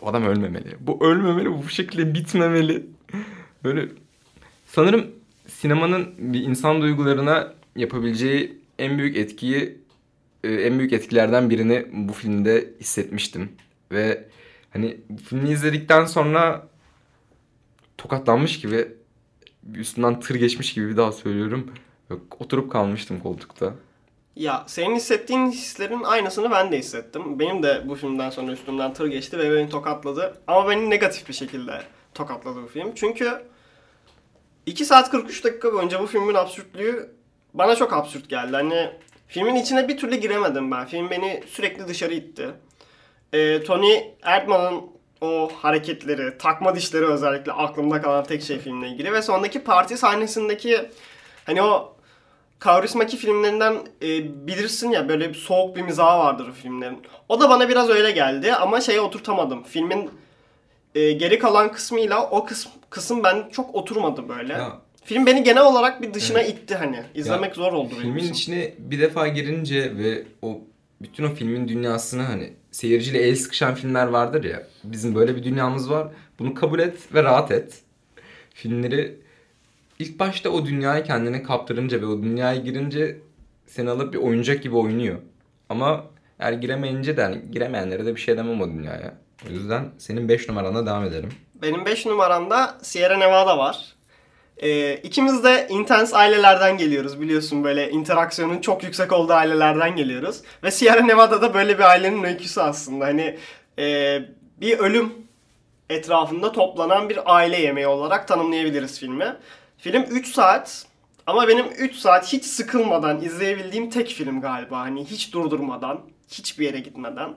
[0.00, 0.76] bu adam ölmemeli.
[0.80, 1.50] Bu ölmemeli.
[1.64, 2.86] Bu şekilde bitmemeli.
[3.64, 3.88] Böyle
[4.66, 5.06] sanırım
[5.46, 9.78] sinemanın bir insan duygularına yapabileceği en büyük etkiyi
[10.44, 13.48] e, en büyük etkilerden birini bu filmde hissetmiştim.
[13.92, 14.24] Ve
[14.72, 16.68] hani filmi izledikten sonra
[17.98, 18.88] tokatlanmış gibi
[19.74, 21.72] üstünden tır geçmiş gibi bir daha söylüyorum.
[22.40, 23.74] Oturup kalmıştım koltukta.
[24.36, 27.38] Ya senin hissettiğin hislerin aynısını ben de hissettim.
[27.38, 30.38] Benim de bu filmden sonra üstümden tır geçti ve beni tokatladı.
[30.46, 31.82] Ama beni negatif bir şekilde
[32.14, 32.92] tokatladı bu film.
[32.94, 33.42] Çünkü
[34.66, 37.10] 2 saat 43 dakika boyunca bu filmin absürtlüğü
[37.54, 38.52] bana çok absürt geldi.
[38.52, 38.90] Hani
[39.28, 40.86] filmin içine bir türlü giremedim ben.
[40.86, 42.50] Film beni sürekli dışarı itti.
[43.32, 44.80] Ee, Tony Erdmann'ın
[45.20, 49.12] o hareketleri, takma dişleri özellikle aklımda kalan tek şey filmle ilgili.
[49.12, 50.78] Ve sondaki parti sahnesindeki
[51.46, 51.92] hani o
[52.60, 54.08] Kaurismäki filmlerinden e,
[54.46, 56.98] bilirsin ya böyle bir soğuk bir mizahı vardır o filmlerin.
[57.28, 59.62] O da bana biraz öyle geldi ama şeye oturtamadım.
[59.64, 60.10] Filmin
[60.94, 64.52] e, geri kalan kısmıyla o kısım, kısım ben çok oturmadı böyle.
[64.52, 64.78] Ya.
[65.04, 67.02] Film beni genel olarak bir dışına itti hani.
[67.14, 68.32] İzlemek Ya, zor oldu benim Filmin için.
[68.32, 70.60] içine bir defa girince ve o
[71.00, 74.62] bütün o filmin dünyasını hani seyirciyle el sıkışan filmler vardır ya.
[74.84, 76.08] Bizim böyle bir dünyamız var.
[76.38, 77.82] Bunu kabul et ve rahat et.
[78.54, 79.18] Filmleri
[79.98, 83.20] ilk başta o dünyayı kendine kaptırınca ve o dünyaya girince
[83.66, 85.18] seni alıp bir oyuncak gibi oynuyor.
[85.68, 86.04] Ama
[86.38, 89.14] eğer giremeyince de giremeyenlere de bir şey demem o dünyaya.
[89.48, 91.28] O yüzden senin 5 numarana devam edelim.
[91.62, 93.94] Benim 5 numaramda Sierra Nevada var.
[94.56, 100.40] Ee, ikimiz de intens ailelerden geliyoruz biliyorsun böyle interaksiyonun çok yüksek olduğu ailelerden geliyoruz.
[100.62, 103.04] Ve Sierra Nevada'da böyle bir ailenin öyküsü aslında.
[103.04, 103.38] Hani
[103.78, 104.18] e,
[104.60, 105.12] bir ölüm
[105.90, 109.36] etrafında toplanan bir aile yemeği olarak tanımlayabiliriz filmi.
[109.78, 110.86] Film 3 saat
[111.26, 114.78] ama benim 3 saat hiç sıkılmadan izleyebildiğim tek film galiba.
[114.78, 117.36] Hani hiç durdurmadan, hiçbir yere gitmeden.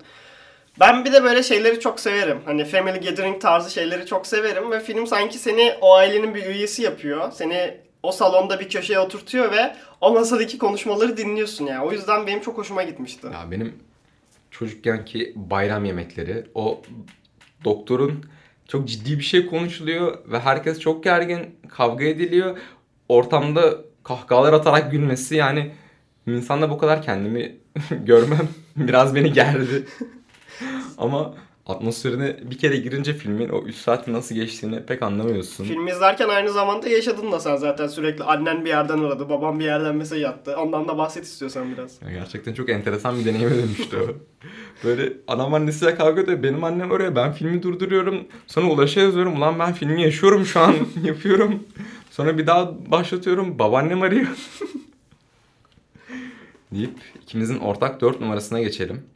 [0.80, 2.38] Ben bir de böyle şeyleri çok severim.
[2.46, 6.82] Hani family gathering tarzı şeyleri çok severim ve film sanki seni o ailenin bir üyesi
[6.82, 7.32] yapıyor.
[7.32, 11.86] Seni o salonda bir köşeye oturtuyor ve o masadaki konuşmaları dinliyorsun yani.
[11.86, 13.28] O yüzden benim çok hoşuma gitmişti.
[13.34, 13.74] Ya benim
[14.52, 16.82] çocukkenki bayram yemekleri o
[17.64, 18.26] doktorun
[18.68, 22.58] çok ciddi bir şey konuşuluyor ve herkes çok gergin kavga ediliyor.
[23.10, 25.72] Ortamda kahkahalar atarak gülmesi yani
[26.28, 27.56] insanda bu kadar kendimi
[28.06, 29.86] görmem biraz beni gerdi.
[30.98, 31.34] Ama
[31.66, 35.64] atmosferine bir kere girince filmin o 3 saati nasıl geçtiğini pek anlamıyorsun.
[35.64, 39.66] Film izlerken aynı zamanda yaşadın da sen zaten sürekli annen bir yerden aradı, babam bir
[39.66, 40.58] yerden mesaj attı.
[40.58, 42.02] Ondan da bahset istiyorsan biraz.
[42.02, 44.08] Ya gerçekten çok enteresan bir deneyime dönüştü o.
[44.84, 46.44] Böyle adam annesiyle kavga ediyor.
[46.44, 48.28] Benim annem oraya ben filmi durduruyorum.
[48.48, 49.38] Sonra Ulaş'a yazıyorum.
[49.38, 50.76] Ulan ben filmi yaşıyorum şu an.
[51.04, 51.64] yapıyorum.
[52.12, 53.60] Sonra bir daha başlatıyorum.
[53.60, 54.28] Babaannem arıyor.
[56.72, 59.15] deyip ikimizin ortak dört numarasına geçelim.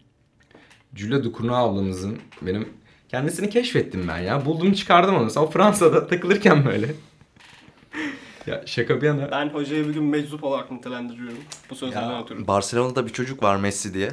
[1.00, 2.70] Julia Ducournau ablamızın benim
[3.10, 4.46] kendisini keşfettim ben ya.
[4.46, 5.30] Buldum çıkardım onu.
[5.30, 6.88] Sonra Fransa'da takılırken böyle.
[8.48, 9.32] ya şaka bir yana.
[9.32, 11.38] Ben hocayı bir gün meczup olarak nitelendiriyorum.
[11.70, 12.48] Bu sözlerden Ya, ötürü.
[12.48, 14.10] Barcelona'da bir çocuk var Messi diye.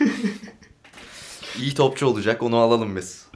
[1.58, 3.26] İyi topçu olacak onu alalım biz.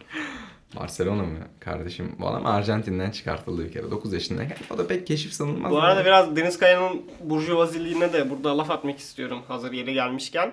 [0.76, 2.16] Barcelona mı kardeşim?
[2.18, 4.56] Bu adam Arjantin'den çıkartıldı bir kere 9 yaşındayken.
[4.74, 5.72] O da pek keşif sanılmaz.
[5.72, 10.52] Bu arada biraz Deniz Kaya'nın burjuvaziliğine de burada laf atmak istiyorum hazır yeri gelmişken.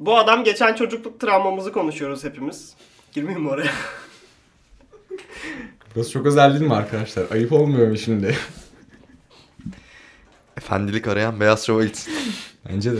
[0.00, 2.74] Bu adam geçen çocukluk travmamızı konuşuyoruz hepimiz.
[3.12, 3.70] Girmeyeyim mi oraya?
[5.94, 7.24] Burası çok özel değil mi arkadaşlar?
[7.30, 8.36] Ayıp olmuyor mu şimdi?
[10.56, 12.14] Efendilik arayan beyaz şova gitsin.
[12.68, 12.98] Bence de.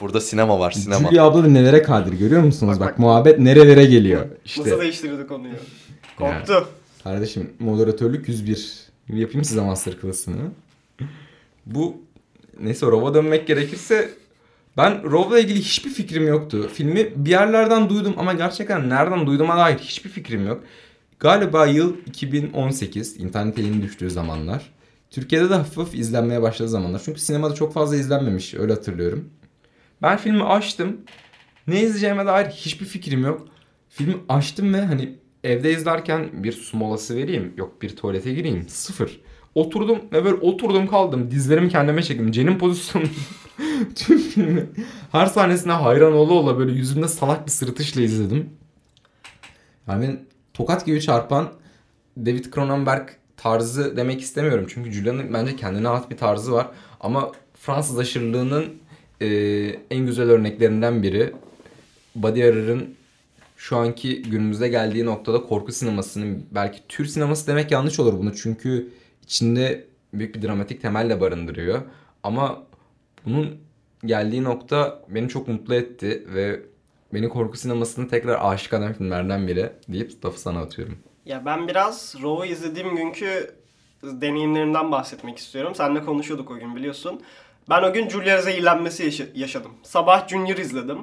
[0.00, 1.08] Burada sinema var sinema.
[1.08, 2.72] Julia abla da nelere kadir görüyor musunuz?
[2.72, 2.98] Bak, Bak, bak.
[2.98, 4.20] muhabbet nerelere geliyor.
[4.20, 5.54] Nasıl İşte değiştirdi konuyu?
[6.18, 6.68] Korktu.
[7.04, 8.78] kardeşim moderatörlük 101.
[9.06, 10.50] Şimdi yapayım size masterclass'ını.
[11.66, 11.96] Bu
[12.60, 14.10] neyse Rov'a dönmek gerekirse
[14.76, 16.70] ben Rov'la ilgili hiçbir fikrim yoktu.
[16.74, 20.64] Filmi bir yerlerden duydum ama gerçekten nereden duyduğuma dair hiçbir fikrim yok.
[21.20, 24.72] Galiba yıl 2018 internete yeni düştüğü zamanlar.
[25.10, 27.02] Türkiye'de de hafif izlenmeye başladığı zamanlar.
[27.04, 29.28] Çünkü sinemada çok fazla izlenmemiş öyle hatırlıyorum.
[30.02, 31.00] Ben filmi açtım.
[31.66, 33.48] Ne izleyeceğime dair hiçbir fikrim yok.
[33.88, 37.52] Filmi açtım ve hani evde izlerken bir su molası vereyim.
[37.56, 38.68] Yok bir tuvalete gireyim.
[38.68, 39.20] Sıfır.
[39.54, 41.30] Oturdum ve böyle oturdum kaldım.
[41.30, 42.32] Dizlerimi kendime çektim.
[42.32, 43.04] Cenin pozisyonu.
[43.94, 44.66] Tüm filmi
[45.12, 48.50] her sahnesine hayran ola ola böyle yüzümde salak bir sırıtışla izledim.
[49.88, 50.16] Yani
[50.54, 51.52] tokat gibi çarpan
[52.18, 54.66] David Cronenberg tarzı demek istemiyorum.
[54.68, 56.68] Çünkü Julia'nın bence kendine ait bir tarzı var.
[57.00, 58.64] Ama Fransız aşırılığının
[59.20, 59.26] e,
[59.90, 61.32] en güzel örneklerinden biri.
[62.14, 62.94] Body Horror'ın
[63.56, 68.34] şu anki günümüzde geldiği noktada korku sinemasının belki tür sineması demek yanlış olur bunu.
[68.34, 68.88] Çünkü
[69.22, 71.82] içinde büyük bir dramatik temel de barındırıyor.
[72.22, 72.62] Ama
[73.24, 73.58] bunun
[74.04, 76.60] geldiği nokta beni çok mutlu etti ve
[77.14, 80.98] beni korku sinemasına tekrar aşık eden filmlerden biri deyip lafı sana atıyorum.
[81.26, 83.54] Ya ben biraz Raw'u izlediğim günkü
[84.02, 85.74] deneyimlerimden bahsetmek istiyorum.
[85.74, 87.20] Seninle konuşuyorduk o gün biliyorsun.
[87.70, 89.72] Ben o gün Julia zehirlenmesi yaşa- yaşadım.
[89.82, 90.98] Sabah Junior izledim.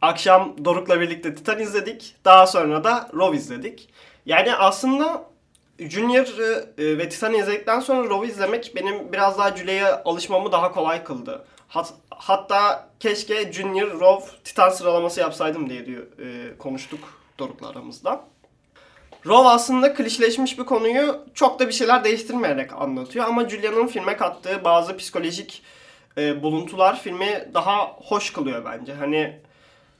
[0.00, 2.14] Akşam Doruk'la birlikte Titan izledik.
[2.24, 3.88] Daha sonra da Raw izledik.
[4.26, 5.24] Yani aslında
[5.78, 6.26] Junior
[6.78, 11.44] e, ve Titan izledikten sonra Raw'u izlemek benim biraz daha Julia'ya alışmamı daha kolay kıldı.
[11.68, 17.00] Hat- hatta keşke Junior, Raw, Titan sıralaması yapsaydım diye diyor, e, konuştuk
[17.38, 18.20] Doruk'la aramızda.
[19.26, 24.64] Raw aslında klişeleşmiş bir konuyu çok da bir şeyler değiştirmeyerek anlatıyor ama Julia'nın filme kattığı
[24.64, 25.62] bazı psikolojik
[26.18, 28.94] e, buluntular filmi daha hoş kılıyor bence.
[28.94, 29.40] Hani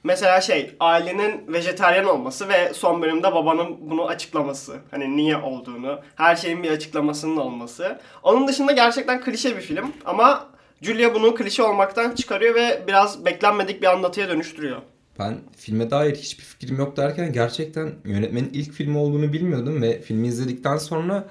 [0.03, 4.77] mesela şey ailenin vejetaryen olması ve son bölümde babanın bunu açıklaması.
[4.91, 7.99] Hani niye olduğunu, her şeyin bir açıklamasının olması.
[8.23, 10.47] Onun dışında gerçekten klişe bir film ama
[10.81, 14.81] Julia bunu klişe olmaktan çıkarıyor ve biraz beklenmedik bir anlatıya dönüştürüyor.
[15.19, 20.27] Ben filme dair hiçbir fikrim yok derken gerçekten yönetmenin ilk filmi olduğunu bilmiyordum ve filmi
[20.27, 21.29] izledikten sonra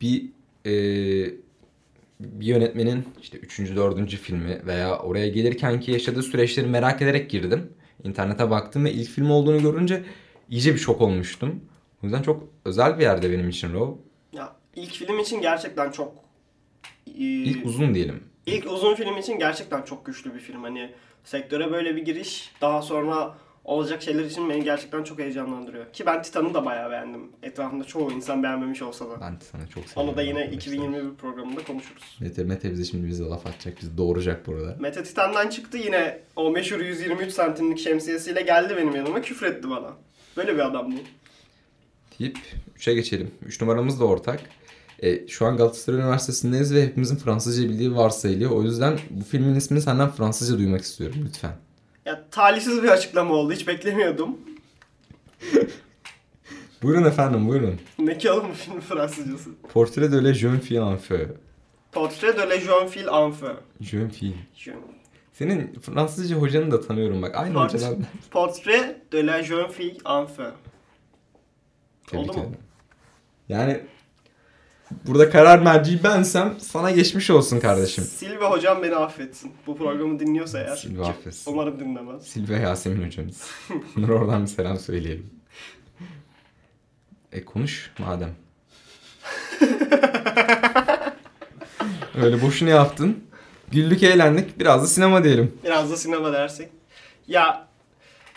[0.00, 0.24] bir
[0.66, 0.72] e,
[2.20, 3.58] bir yönetmenin işte 3.
[3.58, 4.10] 4.
[4.10, 7.70] filmi veya oraya gelirken ki yaşadığı süreçleri merak ederek girdim.
[8.04, 10.04] İnternete baktım ve ilk film olduğunu görünce
[10.50, 11.60] iyice bir şok olmuştum.
[12.02, 13.94] O yüzden çok özel bir yerde benim için Raw.
[14.32, 16.14] Ya ilk film için gerçekten çok
[17.06, 18.31] e, İlk uzun diyelim.
[18.46, 20.62] İlk uzun film için gerçekten çok güçlü bir film.
[20.62, 20.92] Hani
[21.24, 25.92] sektöre böyle bir giriş daha sonra olacak şeyler için beni gerçekten çok heyecanlandırıyor.
[25.92, 27.20] Ki ben Titan'ı da bayağı beğendim.
[27.42, 29.20] Etrafımda çoğu insan beğenmemiş olsa da.
[29.20, 30.08] Ben sana çok seviyorum.
[30.08, 30.58] Onu da yine arkadaşlar.
[30.72, 32.16] 2021 programında konuşuruz.
[32.20, 34.76] Mete, Mete bize şimdi bize laf atacak, bizi doğuracak burada.
[34.80, 39.92] Mete Titan'dan çıktı yine o meşhur 123 santimlik şemsiyesiyle geldi benim yanıma küfretti bana.
[40.36, 40.96] Böyle bir adam bu.
[42.18, 42.38] Deyip
[42.78, 43.30] 3'e geçelim.
[43.46, 44.40] 3 numaramız da ortak.
[45.02, 48.50] E, şu an Galatasaray Üniversitesi'ndeyiz ve hepimizin Fransızca bildiği varsayılıyor.
[48.50, 51.52] O yüzden bu filmin ismini senden Fransızca duymak istiyorum lütfen.
[52.04, 53.52] Ya talihsiz bir açıklama oldu.
[53.52, 54.38] Hiç beklemiyordum.
[56.82, 57.80] Buyurun efendim buyurun.
[57.98, 59.50] Ne ki oğlum bu filmin Fransızcası?
[59.72, 61.28] Portrait de la jeune fille en feu.
[61.92, 63.56] Portrait de la jeune fille en feu.
[63.80, 64.36] Jeune fille.
[64.54, 64.76] Jeune.
[65.32, 67.36] Senin Fransızca hocanı da tanıyorum bak.
[67.36, 67.96] Aynı Port- hocadan.
[68.30, 70.50] Portrait de la jeune fille en feu.
[72.06, 72.54] Tebrik Oldu mu?
[73.48, 73.80] Yani
[75.06, 78.04] burada karar merci bensem sana geçmiş olsun kardeşim.
[78.04, 79.52] Silve hocam beni affetsin.
[79.66, 80.76] Bu programı dinliyorsa eğer.
[80.76, 81.52] Silve affetsin.
[81.52, 82.22] Umarım dinlemez.
[82.22, 83.42] Silve Yasemin hocamız.
[83.96, 85.30] Bunlara oradan bir selam söyleyelim.
[87.32, 88.34] E konuş madem.
[92.22, 93.24] Öyle boşuna yaptın.
[93.70, 94.60] Güldük eğlendik.
[94.60, 95.52] Biraz da sinema diyelim.
[95.64, 96.68] Biraz da sinema dersek.
[97.28, 97.68] Ya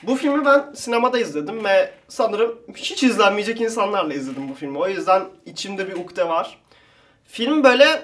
[0.07, 4.77] bu filmi ben sinemada izledim ve sanırım hiç izlenmeyecek insanlarla izledim bu filmi.
[4.77, 6.57] O yüzden içimde bir ukde var.
[7.25, 8.03] Film böyle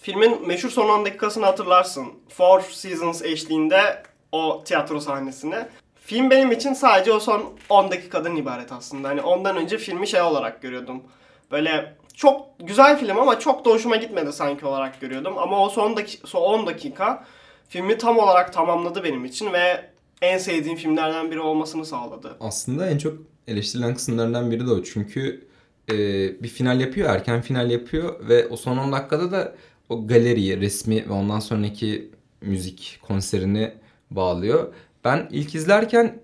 [0.00, 2.06] filmin meşhur son 10 dakikasını hatırlarsın.
[2.28, 5.56] Four Seasons eşliğinde o tiyatro sahnesini.
[6.04, 9.08] Film benim için sadece o son 10 dakikadan ibaret aslında.
[9.08, 11.02] Hani ondan önce filmi şey olarak görüyordum.
[11.50, 15.38] Böyle çok güzel film ama çok da hoşuma gitmedi sanki olarak görüyordum.
[15.38, 17.24] Ama o son, daki, son 10 dakika
[17.68, 19.90] filmi tam olarak tamamladı benim için ve
[20.22, 22.36] en sevdiğim filmlerden biri olmasını sağladı.
[22.40, 24.82] Aslında en çok eleştirilen kısımlarından biri de o.
[24.82, 25.48] Çünkü
[25.90, 25.94] e,
[26.42, 29.54] bir final yapıyor, erken final yapıyor ve o son 10 dakikada da
[29.88, 33.72] o galeriyi, resmi ve ondan sonraki müzik konserini
[34.10, 34.74] bağlıyor.
[35.04, 36.22] Ben ilk izlerken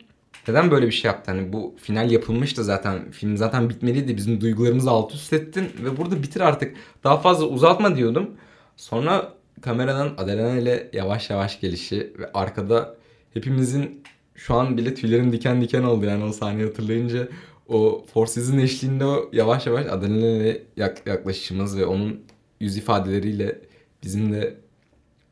[0.49, 1.31] neden böyle bir şey yaptı?
[1.31, 3.11] Hani bu final yapılmıştı zaten.
[3.11, 4.17] Film zaten bitmeliydi.
[4.17, 6.77] Bizim duygularımızı alt üst ettin ve burada bitir artık.
[7.05, 8.31] Daha fazla uzatma diyordum.
[8.77, 12.97] Sonra kameranın adrenalin yavaş yavaş gelişi ve arkada
[13.35, 14.03] hepimizin
[14.35, 17.29] şu an bile tüylerim diken diken oldu yani o sahneyi hatırlayınca
[17.69, 22.21] o Forces'in eşliğinde o yavaş yavaş adrenaline yak- yaklaşışımız ve onun
[22.61, 23.61] yüz ifadeleriyle
[24.03, 24.57] bizim de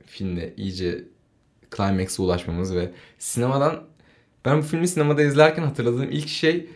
[0.07, 1.05] filmde iyice
[1.77, 3.85] climax'e ulaşmamız ve sinemadan
[4.45, 6.67] ben bu filmi sinemada izlerken hatırladığım ilk şey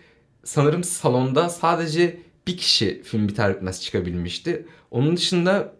[0.44, 4.66] sanırım salonda sadece bir kişi film biter bitmez çıkabilmişti.
[4.90, 5.72] Onun dışında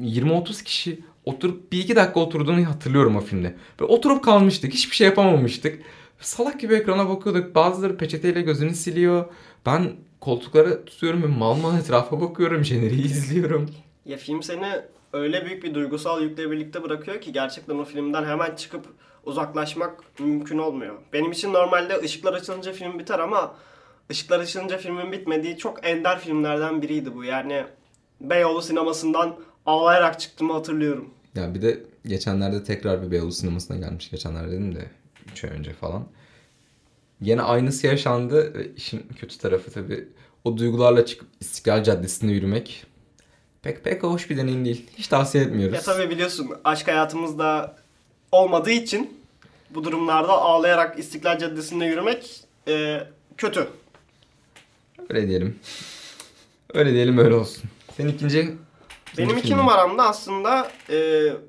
[0.00, 3.54] 20-30 kişi oturup bir iki dakika oturduğunu hatırlıyorum o filmde.
[3.80, 4.72] Ve oturup kalmıştık.
[4.72, 5.82] Hiçbir şey yapamamıştık.
[6.20, 7.54] Salak gibi ekrana bakıyorduk.
[7.54, 9.24] Bazıları peçeteyle gözünü siliyor.
[9.66, 12.64] Ben koltuklara tutuyorum ve mal mal etrafa bakıyorum.
[12.64, 13.70] Jeneriği izliyorum.
[14.04, 14.66] Ya film seni
[15.12, 18.86] öyle büyük bir duygusal yükle birlikte bırakıyor ki gerçekten o filmden hemen çıkıp
[19.24, 20.94] uzaklaşmak mümkün olmuyor.
[21.12, 23.54] Benim için normalde ışıklar açılınca film biter ama
[24.10, 27.24] ışıklar açılınca filmin bitmediği çok ender filmlerden biriydi bu.
[27.24, 27.64] Yani
[28.20, 31.10] Beyoğlu sinemasından ağlayarak çıktığımı hatırlıyorum.
[31.34, 34.10] Ya bir de geçenlerde tekrar bir Beyoğlu sinemasına gelmiş.
[34.10, 34.84] Geçenlerde dedim de
[35.32, 36.06] 3 ay önce falan.
[37.20, 38.66] Yine aynısı yaşandı.
[38.76, 40.08] İşin kötü tarafı tabii
[40.44, 42.86] o duygularla çıkıp İstiklal Caddesi'nde yürümek
[43.62, 44.90] pek pek hoş bir deneyim değil.
[44.96, 45.74] Hiç tavsiye etmiyoruz.
[45.74, 47.76] Ya tabii biliyorsun aşk hayatımızda
[48.32, 49.20] olmadığı için
[49.70, 53.00] bu durumlarda ağlayarak İstiklal Caddesi'nde yürümek e,
[53.36, 53.68] kötü.
[55.08, 55.58] Öyle diyelim.
[56.74, 57.64] Öyle diyelim öyle olsun.
[57.96, 58.54] Senin ikinci...
[59.18, 60.96] Benim iki numaramda aslında e,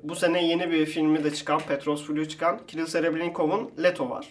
[0.02, 4.26] bu sene yeni bir filmi de çıkan, Petros Flu çıkan Kirill Serebrennikov'un Leto var.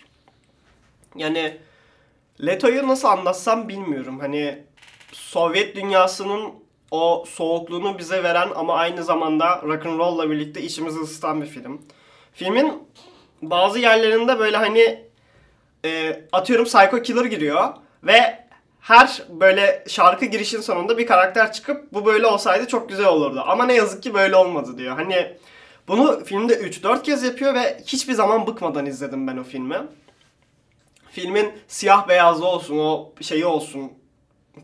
[1.16, 1.58] Yani
[2.46, 4.20] Leto'yu nasıl anlatsam bilmiyorum.
[4.20, 4.64] Hani
[5.12, 6.54] Sovyet dünyasının
[6.92, 11.82] o soğukluğunu bize veren ama aynı zamanda rock'n'roll'la birlikte içimizi ısıtan bir film.
[12.34, 12.74] Filmin
[13.42, 15.06] bazı yerlerinde böyle hani
[15.86, 18.45] e, atıyorum Psycho Killer giriyor ve
[18.86, 23.44] her böyle şarkı girişin sonunda bir karakter çıkıp bu böyle olsaydı çok güzel olurdu.
[23.48, 24.96] Ama ne yazık ki böyle olmadı diyor.
[24.96, 25.38] Hani
[25.88, 29.78] bunu filmde 3-4 kez yapıyor ve hiçbir zaman bıkmadan izledim ben o filmi.
[31.12, 33.92] Filmin siyah beyazlı olsun, o şeyi olsun,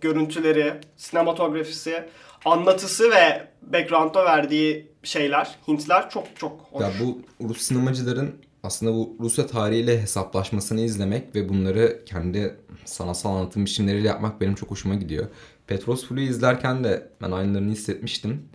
[0.02, 2.10] görüntüleri, sinematografisi,
[2.46, 6.82] anlatısı ve background'a verdiği şeyler, hintler çok çok hoş.
[6.82, 13.66] Ya bu Rus sinemacıların aslında bu Rusya tarihiyle hesaplaşmasını izlemek ve bunları kendi sanatsal anlatım
[13.66, 15.28] biçimleriyle yapmak benim çok hoşuma gidiyor.
[15.68, 18.50] Petros Flu'yu izlerken de ben aynılarını hissetmiştim.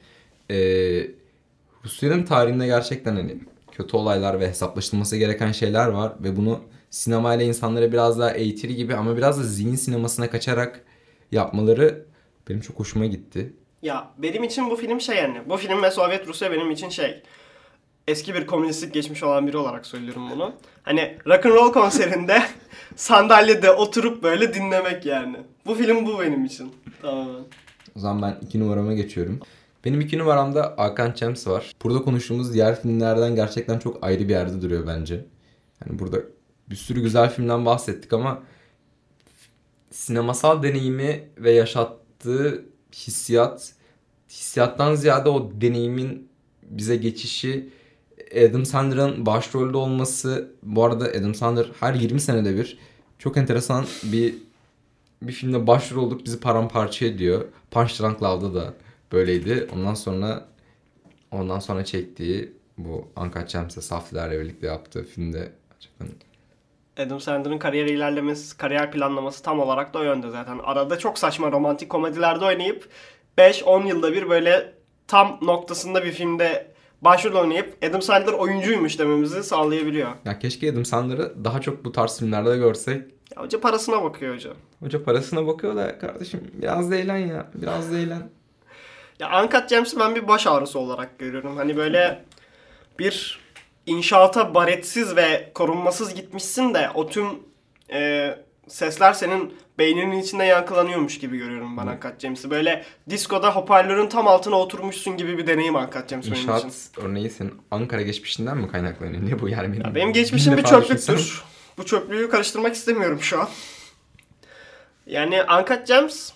[0.50, 1.10] Ee,
[1.84, 3.36] Rusya'nın tarihinde gerçekten hani
[3.72, 8.94] kötü olaylar ve hesaplaşılması gereken şeyler var ve bunu sinemayla insanlara biraz daha eğitiri gibi
[8.94, 10.84] ama biraz da zihin sinemasına kaçarak
[11.32, 12.04] yapmaları
[12.48, 13.52] benim çok hoşuma gitti.
[13.82, 15.42] Ya benim için bu film şey yani.
[15.48, 17.22] Bu film ve Sovyet Rusya benim için şey.
[18.08, 20.52] Eski bir komünistlik geçmiş olan biri olarak söylüyorum bunu.
[20.82, 22.42] Hani rock'n'roll konserinde
[22.96, 25.36] sandalyede oturup böyle dinlemek yani.
[25.66, 26.72] Bu film bu benim için.
[27.02, 27.44] Tamamen.
[27.96, 29.40] O zaman ben iki numarama geçiyorum.
[29.84, 31.72] Benim iki numaramda Hakan Çems var.
[31.84, 35.24] Burada konuştuğumuz diğer filmlerden gerçekten çok ayrı bir yerde duruyor bence.
[35.86, 36.18] Yani burada
[36.70, 38.42] bir sürü güzel filmden bahsettik ama
[39.90, 42.64] sinemasal deneyimi ve yaşattığı
[42.94, 43.72] hissiyat,
[44.30, 46.28] hissiyattan ziyade o deneyimin
[46.62, 47.68] bize geçişi,
[48.32, 52.78] Adam Sandler'ın başrolde olması, bu arada Adam Sandler her 20 senede bir
[53.18, 54.34] çok enteresan bir
[55.22, 57.44] bir filmde başrol olup bizi paramparça ediyor.
[57.70, 58.74] Punch Drunk Love'da da
[59.12, 59.68] böyleydi.
[59.74, 60.44] Ondan sonra
[61.30, 66.08] ondan sonra çektiği bu Uncut James'e Safdie'lerle birlikte yaptığı filmde gerçekten
[66.96, 70.58] Adam Sandler'ın kariyer ilerlemesi, kariyer planlaması tam olarak da o yönde zaten.
[70.58, 72.88] Arada çok saçma romantik komedilerde oynayıp
[73.38, 74.72] 5-10 yılda bir böyle
[75.06, 80.10] tam noktasında bir filmde başrol oynayıp Adam Sandler oyuncuymuş dememizi sağlayabiliyor.
[80.24, 83.02] ya keşke Adam Sandler'ı daha çok bu tarz filmlerde de görsek.
[83.36, 84.50] Ya hoca parasına bakıyor hoca.
[84.82, 87.50] Hoca parasına bakıyor da kardeşim biraz da eğlen ya.
[87.54, 88.30] Biraz da eğlen.
[89.20, 91.56] Ya Uncut Gems'i ben bir baş ağrısı olarak görüyorum.
[91.56, 92.24] Hani böyle
[92.98, 93.40] bir
[93.86, 97.26] inşaata baretsiz ve korunmasız gitmişsin de o tüm
[97.92, 98.30] e,
[98.68, 102.50] sesler senin beyninin içinde yankılanıyormuş gibi görüyorum ben Uncut Gems'i.
[102.50, 106.46] Böyle diskoda hoparlörün tam altına oturmuşsun gibi bir deneyim Uncut Gems benim için.
[107.02, 109.26] Örneği senin Ankara geçmişinden mi kaynaklanıyor?
[109.30, 109.78] Ne bu yani?
[109.84, 111.14] Ya benim geçmişim bir çöplüktür.
[111.16, 111.42] düşünsem-
[111.78, 113.48] Bu çöplüğü karıştırmak istemiyorum şu an.
[115.06, 116.30] Yani Uncut Gems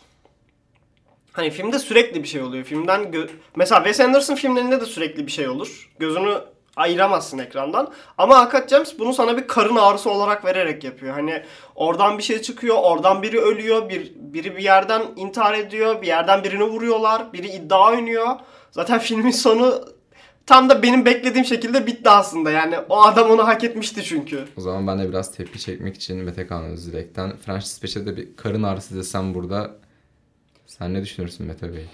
[1.33, 2.65] hani filmde sürekli bir şey oluyor.
[2.65, 5.91] Filmden gö- mesela Wes Anderson filmlerinde de sürekli bir şey olur.
[5.99, 6.35] Gözünü
[6.81, 7.93] ayıramazsın ekrandan.
[8.19, 11.15] Ama Uncut Gems bunu sana bir karın ağrısı olarak vererek yapıyor.
[11.15, 11.43] Hani
[11.75, 16.45] oradan bir şey çıkıyor, oradan biri ölüyor, bir biri bir yerden intihar ediyor, bir yerden
[16.45, 18.37] birini vuruyorlar, biri iddia oynuyor.
[18.71, 19.85] Zaten filmin sonu
[20.47, 22.51] tam da benim beklediğim şekilde bitti aslında.
[22.51, 24.45] Yani o adam onu hak etmişti çünkü.
[24.57, 28.63] O zaman ben de biraz tepki çekmek için Mete Kaan Özdilek'ten French Dispatch'e bir karın
[28.63, 29.71] ağrısı desem burada
[30.67, 31.87] sen ne düşünürsün Mete Bey?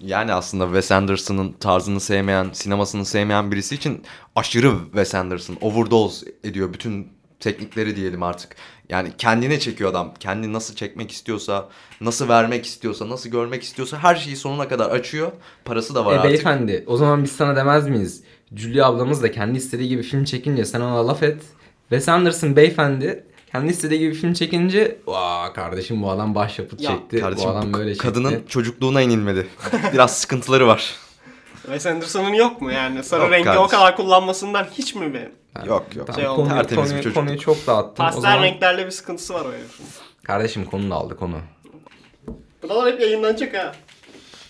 [0.00, 4.02] Yani aslında Wes Anderson'ın tarzını sevmeyen, sinemasını sevmeyen birisi için
[4.36, 5.56] aşırı Wes Anderson.
[5.60, 7.08] Overdose ediyor bütün
[7.40, 8.56] teknikleri diyelim artık.
[8.88, 10.14] Yani kendine çekiyor adam.
[10.20, 11.68] Kendini nasıl çekmek istiyorsa,
[12.00, 15.32] nasıl vermek istiyorsa, nasıl görmek istiyorsa her şeyi sonuna kadar açıyor.
[15.64, 16.30] Parası da var E artık.
[16.30, 18.22] beyefendi o zaman biz sana demez miyiz?
[18.56, 21.42] Julia ablamız da kendi istediği gibi film çekince sen ona laf et.
[21.88, 27.20] Wes Anderson beyefendi kendi istediği gibi film çekince vaa kardeşim bu adam başyapıt Ya çekti.
[27.20, 28.02] Kardeşim bu adam bu böyle çekti.
[28.08, 29.46] kadının çocukluğuna inilmedi.
[29.92, 30.94] Biraz sıkıntıları var.
[31.62, 33.04] Wes Anderson'ın yok mu yani?
[33.04, 33.68] Sarı Yok rengi o kardeşim.
[33.78, 35.32] kadar kullanmasından hiç mi be?
[35.66, 36.06] Yok, yok.
[36.06, 36.36] Tamam, Şey oldu.
[36.36, 37.16] konuyu, Tertemiz bir konuyu, çocuk.
[37.16, 37.92] konuyu çok dağıttım.
[37.92, 39.86] o Pastel zaman renklerle bir sıkıntısı var o herifin.
[40.24, 41.36] kardeşim konu da aldı konu.
[42.62, 43.72] Buralar hep yayınlanacak ha.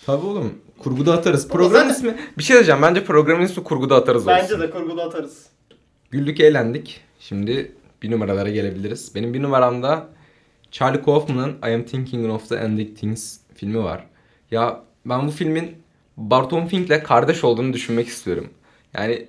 [0.05, 0.53] Tabii oğlum.
[0.79, 1.47] Kurguda atarız.
[1.47, 2.15] Program zaten- ismi.
[2.37, 2.81] Bir şey diyeceğim.
[2.81, 4.37] Bence programın ismi kurguda atarız olsun.
[4.43, 5.45] Bence de kurguda atarız.
[6.11, 7.01] Güldük eğlendik.
[7.19, 9.15] Şimdi bir numaralara gelebiliriz.
[9.15, 10.09] Benim bir numaramda
[10.71, 14.07] Charlie Kaufman'ın I Am Thinking of the Ending Things filmi var.
[14.51, 15.75] Ya ben bu filmin
[16.17, 18.49] Barton Fink'le kardeş olduğunu düşünmek istiyorum.
[18.93, 19.27] Yani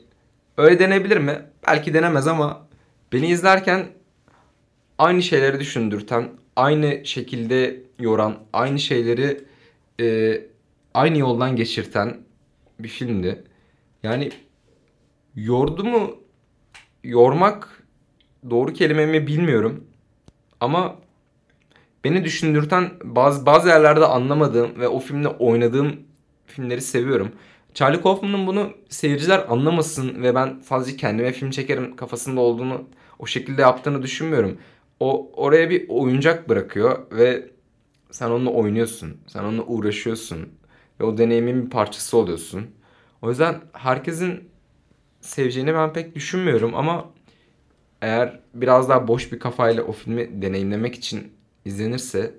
[0.57, 1.43] öyle denebilir mi?
[1.66, 2.66] Belki denemez ama
[3.12, 3.87] beni izlerken
[4.99, 9.45] aynı şeyleri düşündürten, aynı şekilde yoran, aynı şeyleri
[10.01, 10.41] e,
[10.95, 12.16] aynı yoldan geçirten
[12.81, 13.45] bir filmdi.
[14.03, 14.31] Yani
[15.35, 16.16] yordu mu
[17.05, 17.78] yormak
[18.51, 19.84] doğru kelime mi bilmiyorum.
[20.61, 20.97] Ama
[22.05, 25.97] beni düşündürten bazı bazı yerlerde anlamadığım ve o filmde oynadığım
[26.47, 27.32] filmleri seviyorum.
[27.74, 33.62] Charlie Kaufman'ın bunu seyirciler anlamasın ve ben sadece kendime film çekerim kafasında olduğunu o şekilde
[33.62, 34.59] yaptığını düşünmüyorum.
[35.01, 37.51] O oraya bir oyuncak bırakıyor ve
[38.11, 39.16] sen onunla oynuyorsun.
[39.26, 40.49] Sen onunla uğraşıyorsun.
[41.01, 42.66] Ve o deneyimin bir parçası oluyorsun.
[43.22, 44.51] O yüzden herkesin
[45.20, 47.11] seveceğini ben pek düşünmüyorum ama
[48.03, 51.33] eğer biraz daha boş bir kafayla o filmi deneyimlemek için
[51.65, 52.35] izlenirse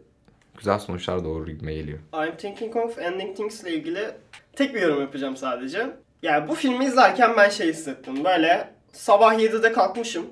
[0.57, 1.99] güzel sonuçlar doğru gibime geliyor.
[2.13, 4.11] I'm Thinking of Ending Things ile ilgili
[4.53, 5.89] tek bir yorum yapacağım sadece.
[6.21, 8.25] Yani bu filmi izlerken ben şey hissettim.
[8.25, 10.25] Böyle sabah 7'de kalkmışım.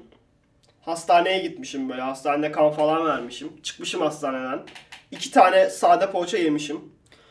[0.81, 2.01] Hastaneye gitmişim böyle.
[2.01, 3.49] Hastanede kan falan vermişim.
[3.63, 4.59] Çıkmışım hastaneden.
[5.11, 6.79] İki tane sade poğaça yemişim.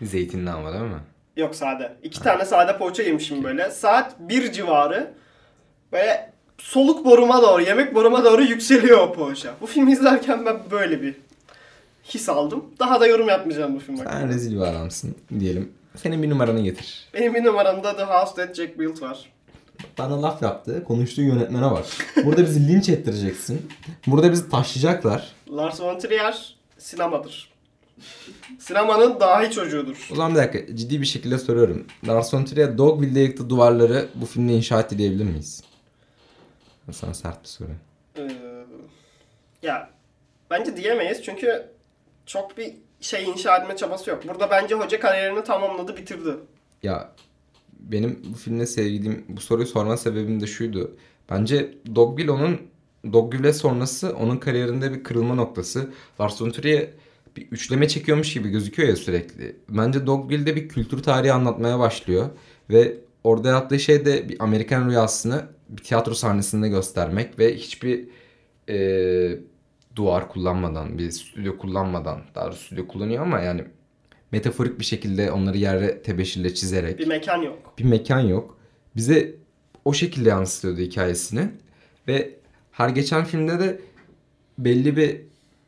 [0.02, 1.00] Zeytinli ama değil mi?
[1.36, 1.96] Yok sade.
[2.02, 3.70] İki tane sade poğaça yemişim böyle.
[3.70, 5.14] Saat 1 civarı.
[5.92, 9.54] Böyle soluk boruma doğru, yemek boruma doğru yükseliyor o poğaça.
[9.60, 11.14] Bu filmi izlerken ben böyle bir
[12.04, 12.64] his aldım.
[12.78, 14.28] Daha da yorum yapmayacağım bu film Sen hakkında.
[14.28, 15.72] rezil bir adamsın diyelim.
[15.96, 17.08] Senin bir numaranı getir.
[17.14, 19.30] Benim bir numaramda The House That Jack Built var.
[19.98, 20.84] Bana laf yaptı.
[20.84, 21.84] Konuştuğu yönetmene bak.
[22.24, 23.68] Burada bizi linç ettireceksin.
[24.06, 25.32] Burada bizi taşlayacaklar.
[25.50, 27.50] Lars von Trier sinemadır.
[28.58, 30.08] Sinemanın dahi çocuğudur.
[30.12, 31.86] O zaman bir dakika ciddi bir şekilde soruyorum.
[32.08, 35.62] Lars von Trier Dogville'de yıktı duvarları bu filmde inşa etti diyebilir miyiz?
[36.92, 37.68] Sana sert bir soru.
[38.18, 38.28] Ee,
[39.62, 39.90] ya
[40.50, 41.66] bence diyemeyiz çünkü
[42.26, 44.28] çok bir şey inşa etme çabası yok.
[44.28, 46.36] Burada bence hoca kariyerini tamamladı, bitirdi.
[46.82, 47.12] Ya
[47.80, 50.96] benim bu filmde sevdiğim bu soruyu sorma sebebim de şuydu.
[51.30, 52.60] Bence Dogville onun
[53.12, 55.90] Dogville sonrası onun kariyerinde bir kırılma noktası.
[56.20, 56.88] Lars von Trier
[57.36, 59.56] bir üçleme çekiyormuş gibi gözüküyor ya sürekli.
[59.68, 62.30] Bence Dogville'de bir kültür tarihi anlatmaya başlıyor
[62.70, 62.96] ve
[63.26, 68.08] orada yaptığı şey de bir Amerikan rüyasını bir tiyatro sahnesinde göstermek ve hiçbir
[68.68, 69.38] eee,
[69.96, 73.64] duvar kullanmadan, bir stüdyo kullanmadan, daha doğrusu stüdyo kullanıyor ama yani
[74.32, 77.72] metaforik bir şekilde onları yere tebeşirle çizerek Bir mekan yok.
[77.78, 78.58] bir mekan yok.
[78.96, 79.34] Bize
[79.84, 81.48] o şekilde yansıtıyordu hikayesini.
[82.08, 82.30] Ve
[82.72, 83.80] her geçen filmde de
[84.58, 85.20] belli bir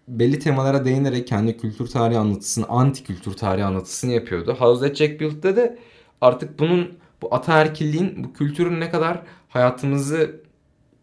[0.08, 4.56] belli temalara değinerek kendi kültür tarihi anlatısını, anti kültür tarihi anlatısını yapıyordu.
[4.58, 5.78] House That Jack Built'te de
[6.20, 10.40] artık bunun bu ataerkilliğin bu kültürün ne kadar hayatımızı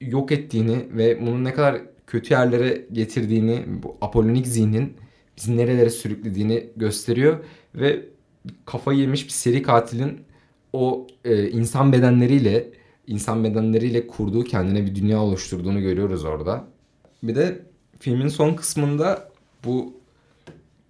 [0.01, 4.93] yok ettiğini ve bunun ne kadar kötü yerlere getirdiğini, bu apolonik zihnin
[5.37, 7.43] bizi nerelere sürüklediğini gösteriyor
[7.75, 8.05] ve
[8.65, 10.19] kafayı yemiş bir seri katilin
[10.73, 12.71] o e, insan bedenleriyle
[13.07, 16.63] insan bedenleriyle kurduğu kendine bir dünya oluşturduğunu görüyoruz orada.
[17.23, 17.61] Bir de
[17.99, 19.31] filmin son kısmında
[19.65, 19.93] bu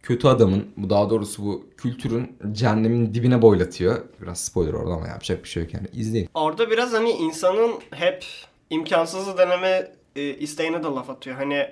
[0.06, 4.02] kötü adamın, bu daha doğrusu bu kültürün cehennemin dibine boylatıyor.
[4.22, 5.88] Biraz spoiler orada ama yapacak bir şey yok yani.
[5.94, 6.30] İzleyin.
[6.34, 8.26] Orada biraz hani insanın hep
[8.70, 11.36] imkansızı deneme e, isteğine de laf atıyor.
[11.36, 11.68] Hani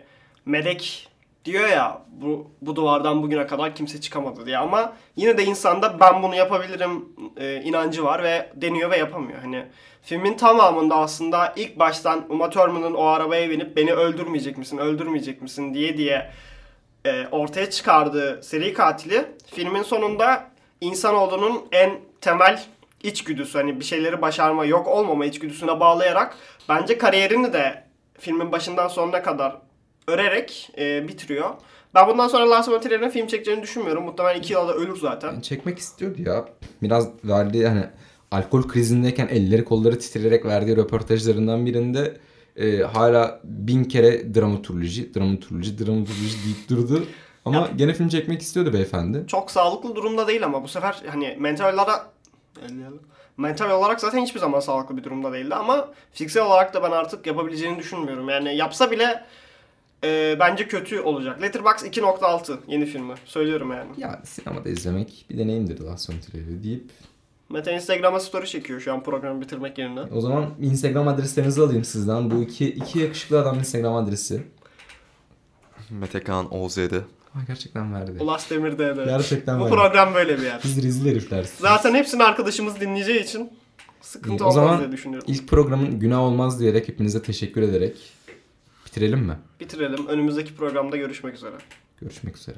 [0.46, 1.10] melek
[1.46, 6.24] diyor ya bu, bu duvardan bugüne kadar kimse çıkamadı diye ama yine de insanda ben
[6.24, 7.06] bunu yapabilirim
[7.38, 9.40] e, inancı var ve deniyor ve yapamıyor.
[9.40, 9.66] Hani
[10.02, 15.74] filmin tamamında aslında ilk baştan Uma Thurman'ın o arabaya binip beni öldürmeyecek misin, öldürmeyecek misin
[15.74, 16.32] diye diye
[17.06, 20.52] e, ortaya çıkardığı seri katili filmin sonunda
[20.82, 22.64] insanoğlunun en temel
[23.04, 26.38] içgüdüsü hani bir şeyleri başarma yok olmama içgüdüsüne bağlayarak
[26.70, 27.84] bence kariyerini de
[28.20, 29.58] filmin başından sonuna kadar
[30.08, 31.50] örerek e, bitiriyor.
[31.96, 34.04] Ben bundan sonra Lars von Trier'in film çekeceğini düşünmüyorum.
[34.04, 35.42] Muhtemelen 2 yılda ölür zaten.
[35.42, 36.46] Çekmek istiyordu ya.
[36.82, 37.84] Biraz verdiği hani
[38.32, 42.18] alkol krizindeyken elleri kolları titreyerek verdiği röportajlarından birinde
[42.56, 47.06] e, hala bin kere dramaturji, dramaturji, dramaturji deyip durdu.
[47.46, 49.24] Ama Ya- gene film çekmek istiyordu beyefendi.
[49.28, 52.10] Çok sağlıklı durumda değil ama bu sefer hani mental olarak
[53.38, 57.28] mental olarak zaten hiçbir zaman sağlıklı bir durumda değildi ama fiziksel olarak da ben artık
[57.28, 58.30] yapabileceğini düşünmüyorum.
[58.30, 59.24] Yani yapsa bile
[60.04, 61.42] e, bence kötü olacak.
[61.42, 63.14] Letterboxd 2.6 yeni filmi.
[63.26, 63.90] Söylüyorum yani.
[63.98, 66.92] Ya sinemada izlemek bir deneyimdir Lars von Trier'i deyip
[67.50, 70.02] Mete Instagram'a story çekiyor şu an programı bitirmek yerine.
[70.02, 72.32] o zaman Instagram adreslerinizi alayım sizden.
[72.32, 74.44] Bu iki, iki yakışıklı adamın Instagram adresi.
[75.90, 77.02] Metekan OZ'de.
[77.34, 78.12] Ha, gerçekten verdi.
[78.20, 79.06] Ulas Demir'de de.
[79.06, 79.76] Gerçekten Bu verdi.
[79.76, 80.62] program böyle bir yer.
[80.64, 81.46] Biz rezil herifler.
[81.60, 83.52] Zaten hepsini arkadaşımız dinleyeceği için
[84.02, 85.28] sıkıntı o olmaz zaman diye düşünüyorum.
[85.32, 88.12] ilk programın günah olmaz diyerek hepinize teşekkür ederek
[88.86, 89.38] bitirelim mi?
[89.60, 90.08] Bitirelim.
[90.08, 91.56] Önümüzdeki programda görüşmek üzere.
[92.02, 92.58] Görüşmek üzere.